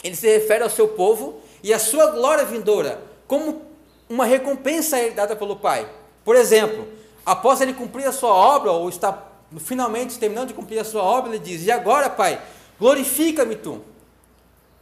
[0.00, 3.62] ele se refere ao seu povo e à sua glória vindoura, como
[4.08, 5.90] uma recompensa dada pelo Pai.
[6.24, 6.86] Por exemplo,
[7.26, 9.26] após ele cumprir a sua obra, ou está
[9.58, 12.40] finalmente terminando de cumprir a sua obra, ele diz: E agora, Pai,
[12.78, 13.82] glorifica-me tu.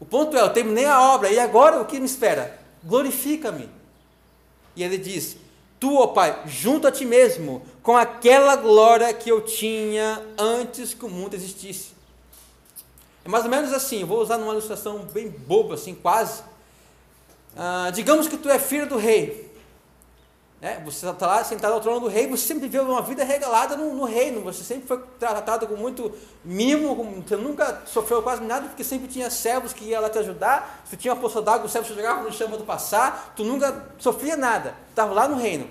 [0.00, 2.58] O ponto é: eu terminei a obra, e agora o que me espera?
[2.84, 3.68] Glorifica-me.
[4.76, 5.36] E ele diz:
[5.80, 11.04] Tu, ó Pai, junto a ti mesmo, com aquela glória que eu tinha antes que
[11.04, 11.92] o mundo existisse.
[13.24, 16.42] É mais ou menos assim, vou usar numa ilustração bem boba, assim, quase.
[17.56, 19.47] Ah, digamos que tu é filho do rei.
[20.60, 20.82] Né?
[20.84, 23.94] Você está lá sentado ao trono do rei, você sempre viveu uma vida regalada no,
[23.94, 26.12] no, reino, você sempre foi tratado com muito
[26.44, 30.82] mimo, você nunca sofreu quase nada, porque sempre tinha servos que iam lá te ajudar,
[30.84, 33.86] se tinha uma poça d'água, o servo te jogava no chão do passar, tu nunca
[33.98, 35.68] sofria nada, estava lá no reino.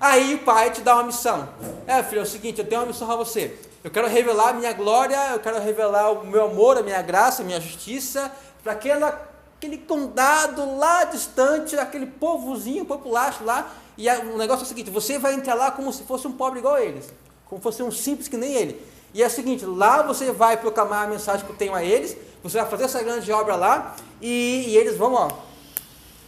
[0.00, 1.48] Aí o pai te dá uma missão.
[1.86, 3.56] É, filho, é o seguinte, eu tenho uma missão para você.
[3.82, 7.42] Eu quero revelar a minha glória, eu quero revelar o meu amor, a minha graça,
[7.42, 13.70] a minha justiça, para aquele condado lá distante, aquele povozinho populacho lá.
[13.98, 16.60] E o negócio é o seguinte: você vai entrar lá como se fosse um pobre
[16.60, 17.12] igual a eles,
[17.46, 18.80] como se fosse um simples que nem ele.
[19.12, 22.16] E é o seguinte: lá você vai proclamar a mensagem que eu tenho a eles,
[22.40, 25.28] você vai fazer essa grande obra lá, e, e eles vão, ó,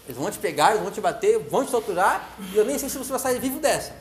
[0.04, 2.88] eles vão te pegar, eles vão te bater, vão te torturar, e eu nem sei
[2.88, 3.94] se você vai sair vivo dessa.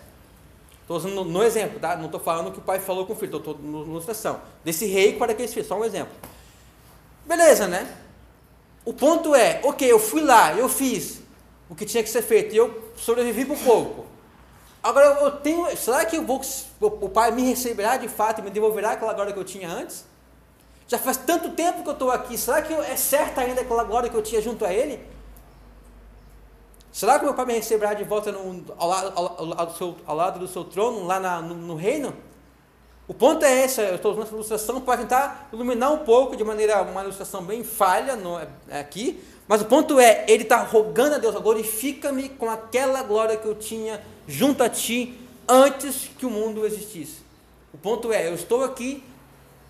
[0.81, 1.95] Estou usando no, exemplo, tá?
[1.95, 4.41] Não estou falando que o pai falou com o filho, estou na ilustração.
[4.65, 6.11] Desse rei para aqueles filhos, só um exemplo.
[7.27, 7.95] Beleza, né?
[8.83, 11.18] O ponto é, ok, eu fui lá, eu fiz
[11.69, 14.05] o que tinha que ser feito, e eu sobrevivi por pouco.
[14.81, 16.41] Agora eu tenho, será que eu vou,
[16.81, 20.05] o pai me receberá de fato e me devolverá aquela glória que eu tinha antes?
[20.87, 24.09] Já faz tanto tempo que eu estou aqui, será que é certa ainda aquela glória
[24.09, 24.99] que eu tinha junto a ele?
[26.91, 30.15] Será que meu pai me receberá de volta no, ao, lado, ao, ao, seu, ao,
[30.15, 32.13] lado do seu trono, lá na, no, no, reino?
[33.09, 36.43] O ponto é esse, eu estou usando essa ilustração para tentar iluminar um pouco, de
[36.43, 41.15] maneira, uma ilustração bem falha no, é, aqui, mas o ponto é, ele está rogando
[41.15, 46.29] a Deus, glorifica-me com aquela glória que eu tinha junto a ti antes que o
[46.29, 47.23] mundo existisse.
[47.73, 49.03] O ponto é, eu estou aqui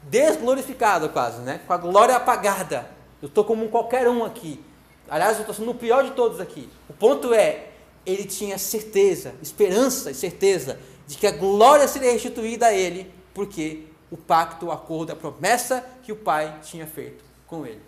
[0.03, 1.61] desglorificado quase, né?
[1.65, 2.91] com a glória apagada.
[3.21, 4.61] Eu estou como qualquer um aqui.
[5.09, 6.67] Aliás, eu estou sendo o pior de todos aqui.
[6.89, 7.69] O ponto é,
[8.05, 13.85] ele tinha certeza, esperança e certeza de que a glória seria restituída a ele, porque
[14.11, 17.81] o pacto, o acordo, a promessa que o pai tinha feito com ele.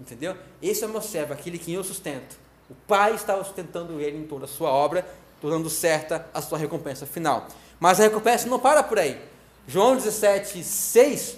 [0.00, 0.36] Entendeu?
[0.60, 2.36] Esse é o meu servo, aquele que eu sustento.
[2.68, 5.06] O pai estava sustentando ele em toda a sua obra,
[5.40, 7.46] tornando certa a sua recompensa final.
[7.78, 9.20] Mas a recompensa não para por aí.
[9.66, 11.36] João 17, 6.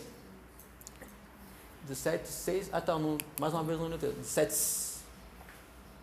[1.86, 2.68] 17, 6.
[2.72, 2.98] Ah, tá.
[3.40, 4.54] mais uma vez no 17,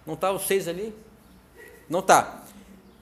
[0.06, 0.96] não está o 6 ali?
[1.90, 2.44] Não está.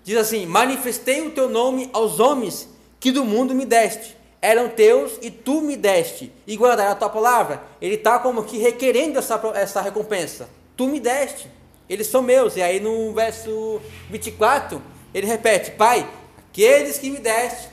[0.03, 2.69] Diz assim: Manifestei o teu nome aos homens
[3.03, 4.15] que do mundo me deste.
[4.41, 6.31] Eram teus e tu me deste.
[6.47, 7.61] E guardaram a tua palavra.
[7.81, 10.47] Ele está como que requerendo essa, essa recompensa.
[10.77, 11.51] Tu me deste.
[11.89, 12.55] Eles são meus.
[12.55, 14.81] E aí no verso 24,
[15.13, 17.67] ele repete: Pai, aqueles que me deste.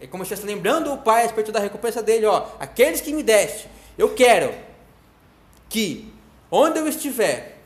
[0.00, 2.26] É como se estivesse lembrando o pai a respeito da recompensa dele.
[2.26, 3.66] Ó, aqueles que me deste.
[3.98, 4.54] Eu quero
[5.68, 6.08] que,
[6.52, 7.58] onde eu estiver,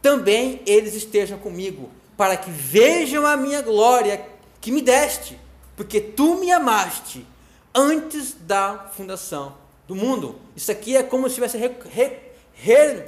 [0.00, 4.24] também eles estejam comigo, para que vejam a minha glória
[4.62, 5.38] que me deste,
[5.78, 7.24] porque tu me amaste
[7.72, 9.54] antes da fundação
[9.86, 10.34] do mundo.
[10.56, 12.18] Isso aqui é como se tivesse re, re,
[12.52, 13.06] re,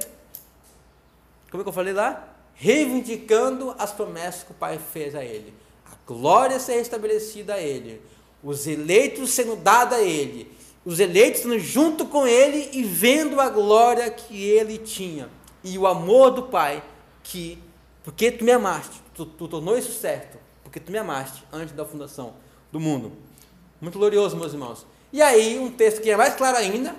[1.51, 2.29] como é que eu falei lá?
[2.55, 5.53] Reivindicando as promessas que o Pai fez a ele.
[5.85, 8.01] A glória ser restabelecida a ele.
[8.41, 10.49] Os eleitos sendo dados a ele.
[10.85, 15.29] Os eleitos sendo junto com ele e vendo a glória que ele tinha
[15.61, 16.81] e o amor do Pai
[17.21, 17.61] que,
[18.01, 21.83] porque tu me amaste, tu, tu tornou isso certo, porque tu me amaste antes da
[21.83, 22.33] fundação
[22.71, 23.11] do mundo.
[23.79, 24.85] Muito glorioso, meus irmãos.
[25.11, 26.95] E aí, um texto que é mais claro ainda,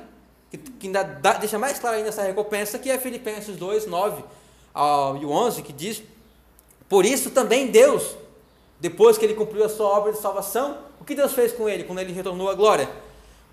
[0.51, 4.23] que, que ainda dá, deixa mais claro ainda essa recompensa, que é Filipenses 2, 9.
[4.75, 6.03] ao 11, que diz:
[6.89, 8.16] Por isso também Deus,
[8.81, 11.85] depois que ele cumpriu a sua obra de salvação, o que Deus fez com ele
[11.85, 12.91] quando ele retornou à glória?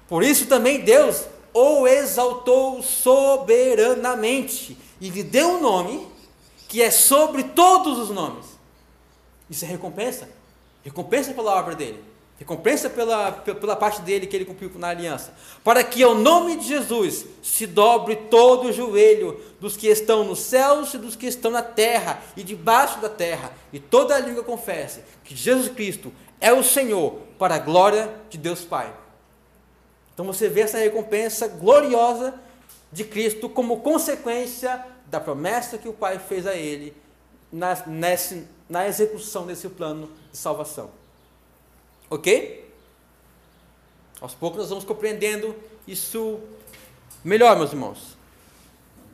[0.07, 6.07] Por isso também Deus o exaltou soberanamente e lhe deu um nome
[6.67, 8.45] que é sobre todos os nomes.
[9.49, 10.30] Isso é recompensa.
[10.84, 12.03] Recompensa pela obra dele.
[12.39, 15.33] Recompensa pela, pela parte dele que ele cumpriu na aliança.
[15.61, 20.39] Para que ao nome de Jesus se dobre todo o joelho dos que estão nos
[20.39, 24.41] céus e dos que estão na terra e debaixo da terra, e toda a língua
[24.41, 28.93] confesse que Jesus Cristo é o Senhor, para a glória de Deus Pai.
[30.13, 32.33] Então você vê essa recompensa gloriosa
[32.89, 36.95] de Cristo como consequência da promessa que o Pai fez a ele
[37.51, 40.99] na, nesse, na execução desse plano de salvação.
[42.10, 42.68] Ok?
[44.20, 45.55] Aos poucos nós vamos compreendendo
[45.88, 46.39] isso
[47.24, 48.18] melhor, meus irmãos.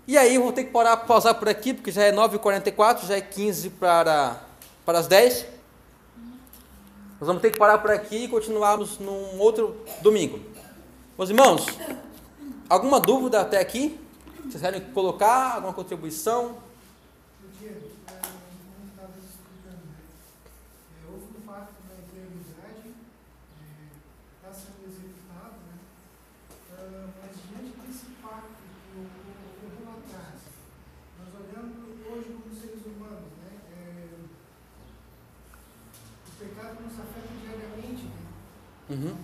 [0.08, 3.18] E aí eu vou ter que parar, pausar por aqui, porque já é 9h44, já
[3.18, 4.41] é 15 para,
[4.86, 5.46] para as 10.
[7.20, 10.39] Nós vamos ter que parar por aqui e continuarmos num outro domingo.
[11.18, 11.66] Meus irmãos,
[12.70, 14.00] alguma dúvida até aqui?
[14.46, 16.58] Vocês querem colocar alguma contribuição?
[38.89, 39.18] Uhum.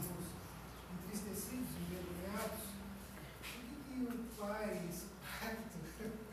[1.05, 2.65] entristecidos, envergonhados.
[3.39, 5.05] O que, que o pai, esse
[5.39, 5.77] pacto,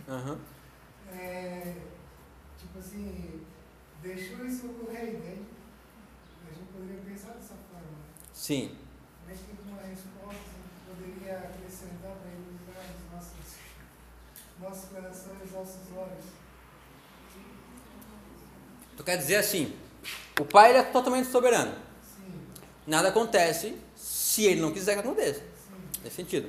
[0.09, 0.39] uhum.
[1.13, 1.83] é,
[2.59, 3.47] tipo assim,
[4.03, 5.45] deixou isso ocorrer, né?
[6.49, 7.99] A gente poderia pensar dessa forma.
[8.33, 8.77] Sim.
[9.21, 13.57] Como é que uma resposta assim, poderia acrescentar para iluminar os nossos,
[14.61, 16.25] nossos corações, nossos olhos?
[18.97, 19.73] Tu quer dizer assim,
[20.39, 21.89] o pai é totalmente soberano
[22.89, 25.43] nada acontece se ele não quiser que aconteça.
[26.03, 26.49] Nesse sentido.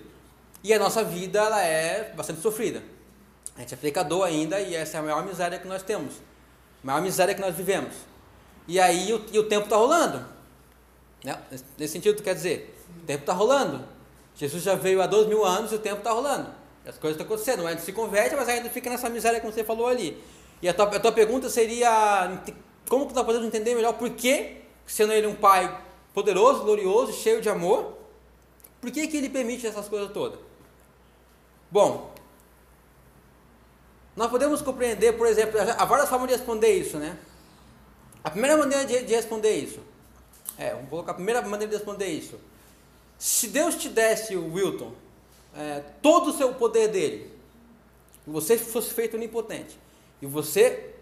[0.63, 2.81] E a nossa vida ela é bastante sofrida.
[3.55, 6.13] A gente é pecador ainda e essa é a maior miséria que nós temos.
[6.81, 7.93] A maior miséria que nós vivemos.
[8.67, 10.25] E aí o, e o tempo está rolando.
[11.23, 11.37] Né?
[11.77, 13.85] Nesse sentido, quer dizer, o tempo está rolando.
[14.35, 16.49] Jesus já veio há dois mil anos e o tempo está rolando.
[16.85, 17.67] As coisas estão acontecendo.
[17.67, 20.23] A gente se converte, mas ainda fica nessa miséria como você falou ali.
[20.61, 22.41] E a tua, a tua pergunta seria:
[22.87, 25.83] como que nós podemos entender melhor por que, sendo ele um pai
[26.13, 27.97] poderoso, glorioso, cheio de amor,
[28.81, 30.39] por que, que ele permite essas coisas todas?
[31.71, 32.13] Bom,
[34.15, 37.17] nós podemos compreender, por exemplo, há várias formas de responder isso, né?
[38.23, 39.79] A primeira maneira de, de responder isso,
[40.57, 42.39] é, vamos colocar a primeira maneira de responder isso.
[43.17, 44.93] Se Deus te desse, Wilton,
[45.55, 47.31] é, todo o seu poder dele,
[48.25, 49.77] você fosse feito onipotente,
[50.21, 50.93] e você,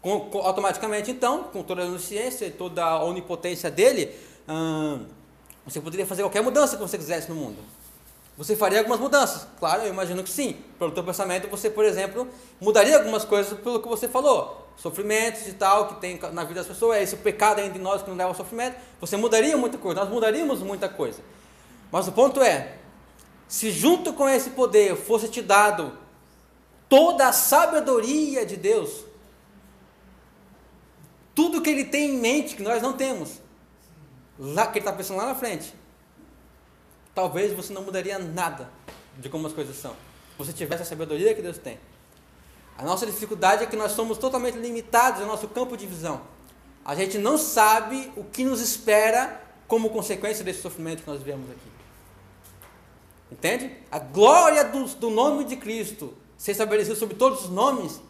[0.00, 4.14] com, com, automaticamente então, com toda a onisciência e toda a onipotência dele,
[5.64, 7.58] você poderia fazer qualquer mudança que você quisesse no mundo.
[8.38, 9.46] Você faria algumas mudanças?
[9.58, 10.56] Claro, eu imagino que sim.
[10.78, 12.28] Pelo teu pensamento, você, por exemplo,
[12.60, 14.68] mudaria algumas coisas pelo que você falou.
[14.76, 18.02] Sofrimentos e tal, que tem na vida das pessoas, é esse pecado ainda em nós
[18.02, 18.76] que não leva ao sofrimento.
[19.00, 21.20] Você mudaria muita coisa, nós mudaríamos muita coisa.
[21.90, 22.74] Mas o ponto é,
[23.48, 25.96] se junto com esse poder fosse te dado
[26.88, 29.04] toda a sabedoria de Deus,
[31.34, 33.40] tudo que ele tem em mente que nós não temos,
[34.38, 35.74] lá que ele está pensando lá na frente,
[37.14, 38.70] talvez você não mudaria nada
[39.18, 39.92] de como as coisas são.
[39.92, 41.78] Se você tivesse a sabedoria que Deus tem.
[42.78, 46.20] A nossa dificuldade é que nós somos totalmente limitados no nosso campo de visão.
[46.84, 51.50] A gente não sabe o que nos espera como consequência desse sofrimento que nós vemos
[51.50, 51.72] aqui.
[53.32, 53.76] Entende?
[53.90, 58.00] A glória do, do nome de Cristo ser estabelecido sobre todos os nomes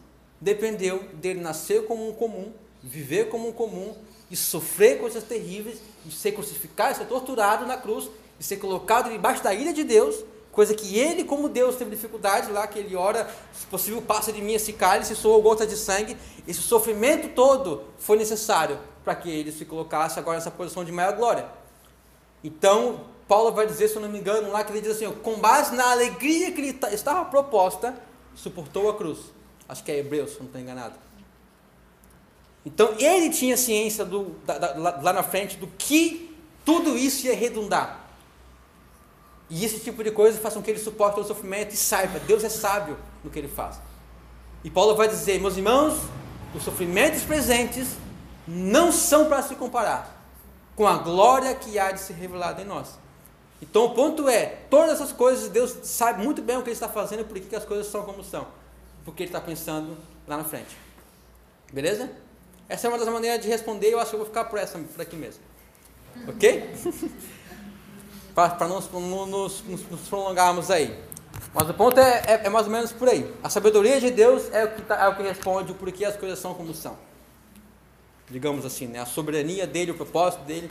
[0.40, 2.52] dependeu dele nascer como um comum,
[2.82, 3.94] viver como um comum
[4.30, 9.42] e sofrer coisas terríveis, de ser crucificado, ser torturado na cruz, e ser colocado debaixo
[9.42, 13.28] da ira de Deus, coisa que ele, como Deus, teve dificuldade lá, que ele ora,
[13.52, 16.16] se possível, passa de mim esse cálice, soou gota de sangue,
[16.46, 21.14] esse sofrimento todo foi necessário para que ele se colocasse agora nessa posição de maior
[21.14, 21.46] glória.
[22.42, 25.36] Então, Paulo vai dizer, se eu não me engano, lá que ele diz assim, com
[25.36, 27.94] base na alegria que lhe estava proposta,
[28.36, 29.18] suportou a cruz.
[29.68, 30.94] Acho que é Hebreus, se não estou enganado.
[32.64, 37.34] Então ele tinha ciência do, da, da, lá na frente do que tudo isso ia
[37.34, 38.04] redundar.
[39.48, 42.42] E esse tipo de coisa faz com que ele suporte o sofrimento e saiba, Deus
[42.42, 43.80] é sábio no que ele faz.
[44.64, 45.96] E Paulo vai dizer, meus irmãos,
[46.54, 47.90] os sofrimentos presentes
[48.46, 50.16] não são para se comparar
[50.74, 52.98] com a glória que há de ser revelada em nós.
[53.60, 56.88] Então o ponto é, todas essas coisas, Deus sabe muito bem o que Ele está
[56.88, 58.46] fazendo e por que as coisas são como são.
[59.04, 59.96] porque Ele está pensando
[60.26, 60.76] lá na frente.
[61.72, 62.10] Beleza?
[62.68, 64.78] Essa é uma das maneiras de responder, eu acho que eu vou ficar por, essa,
[64.78, 65.40] por aqui mesmo.
[66.28, 66.74] Ok?
[68.34, 68.80] Para não
[69.26, 70.98] nos, nos, nos, prolongarmos aí.
[71.54, 73.32] Mas o ponto é, é, é, mais ou menos por aí.
[73.42, 76.16] A sabedoria de Deus é o que, tá, é o que responde o porquê as
[76.16, 76.98] coisas são como são.
[78.28, 79.00] Digamos assim, né?
[79.00, 80.68] A soberania dele, o propósito dele.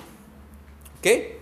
[0.98, 1.42] Ok?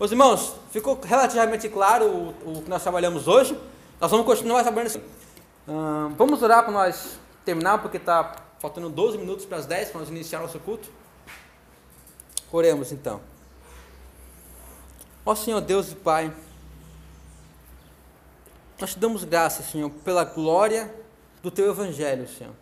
[0.00, 3.54] Meus irmãos, ficou relativamente claro o, o que nós trabalhamos hoje.
[4.00, 5.02] Nós vamos continuar trabalhando assim.
[6.16, 10.08] Vamos orar para nós terminar, porque está faltando 12 minutos para as 10 para nós
[10.08, 10.88] iniciar nosso culto.
[12.50, 13.20] Oremos então.
[15.26, 16.32] Ó Senhor Deus e Pai,
[18.80, 20.90] nós te damos graça, Senhor, pela glória
[21.42, 22.54] do Teu Evangelho, Senhor.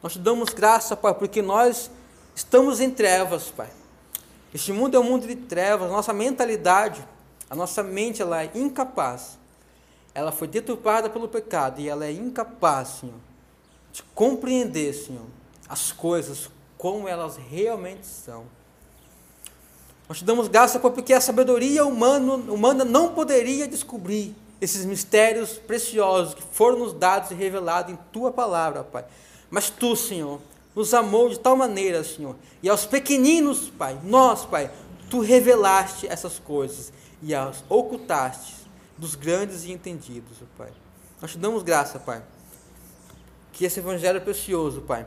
[0.00, 1.90] Nós te damos graça, Pai, porque nós
[2.36, 3.68] estamos em trevas, Pai.
[4.54, 7.06] Este mundo é um mundo de trevas, nossa mentalidade,
[7.48, 9.38] a nossa mente, ela é incapaz.
[10.14, 13.20] Ela foi deturpada pelo pecado e ela é incapaz, Senhor,
[13.92, 15.26] de compreender, Senhor,
[15.68, 18.44] as coisas como elas realmente são.
[20.08, 26.34] Nós te damos graça, porque a sabedoria humana, humana não poderia descobrir esses mistérios preciosos
[26.34, 29.04] que foram nos dados e revelados em tua palavra, Pai.
[29.50, 30.40] Mas tu, Senhor,
[30.76, 34.70] nos amou de tal maneira, Senhor, e aos pequeninos, Pai, nós, Pai,
[35.08, 38.54] tu revelaste essas coisas e as ocultaste
[38.98, 40.70] dos grandes e entendidos, Pai.
[41.20, 42.22] Nós te damos graça, Pai.
[43.54, 45.06] Que esse evangelho precioso, Pai,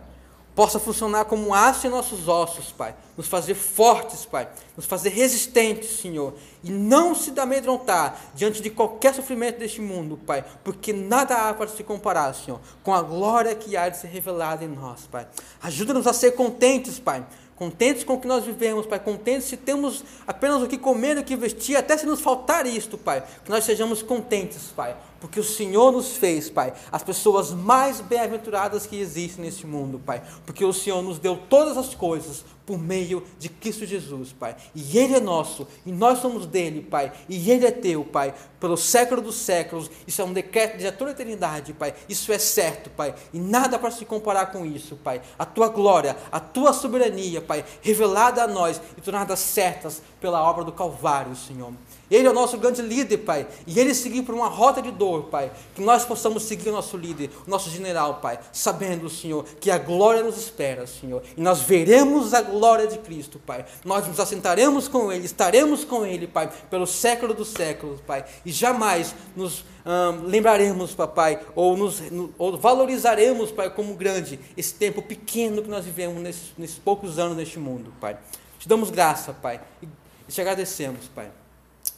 [0.60, 2.94] possa funcionar como um aço em nossos ossos, Pai.
[3.16, 4.50] Nos fazer fortes, Pai.
[4.76, 6.34] Nos fazer resistentes, Senhor.
[6.62, 10.44] E não se amedrontar diante de qualquer sofrimento deste mundo, Pai.
[10.62, 14.66] Porque nada há para se comparar, Senhor, com a glória que há de ser revelada
[14.66, 15.26] em nós, Pai.
[15.62, 20.02] Ajuda-nos a ser contentes, Pai contentes com o que nós vivemos, Pai, contentes se temos
[20.26, 23.66] apenas o que comer o que vestir, até se nos faltar isto, Pai, que nós
[23.66, 29.46] sejamos contentes, Pai, porque o Senhor nos fez, Pai, as pessoas mais bem-aventuradas que existem
[29.46, 33.84] neste mundo, Pai, porque o Senhor nos deu todas as coisas por meio de Cristo
[33.84, 34.56] Jesus, Pai.
[34.76, 37.12] E Ele é nosso, e nós somos dele, Pai.
[37.28, 39.90] E Ele é teu, Pai, pelo século dos séculos.
[40.06, 41.96] Isso é um decreto de toda a eternidade, Pai.
[42.08, 43.16] Isso é certo, Pai.
[43.34, 45.20] E nada para se comparar com isso, Pai.
[45.38, 50.64] A tua glória, a tua soberania, Pai, revelada a nós e tornadas certas pela obra
[50.64, 51.74] do Calvário, Senhor.
[52.10, 53.48] Ele é o nosso grande líder, Pai.
[53.68, 55.52] E ele seguir por uma rota de dor, Pai.
[55.76, 58.40] Que nós possamos seguir o nosso líder, o nosso general, Pai.
[58.52, 61.22] Sabendo, Senhor, que a glória nos espera, Senhor.
[61.38, 63.66] E nós veremos a glória de Cristo, Pai.
[63.86, 68.26] Nós nos assentaremos com Ele, estaremos com Ele, Pai, pelo século dos séculos, Pai.
[68.46, 72.02] E jamais nos hum, lembraremos, Papai, ou, nos,
[72.38, 77.38] ou valorizaremos, Pai, como grande esse tempo pequeno que nós vivemos nesses, nesses poucos anos
[77.38, 78.18] neste mundo, Pai.
[78.58, 79.62] Te damos graça, Pai.
[79.82, 81.30] E te agradecemos, Pai.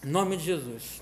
[0.03, 1.01] Em nome de Jesus.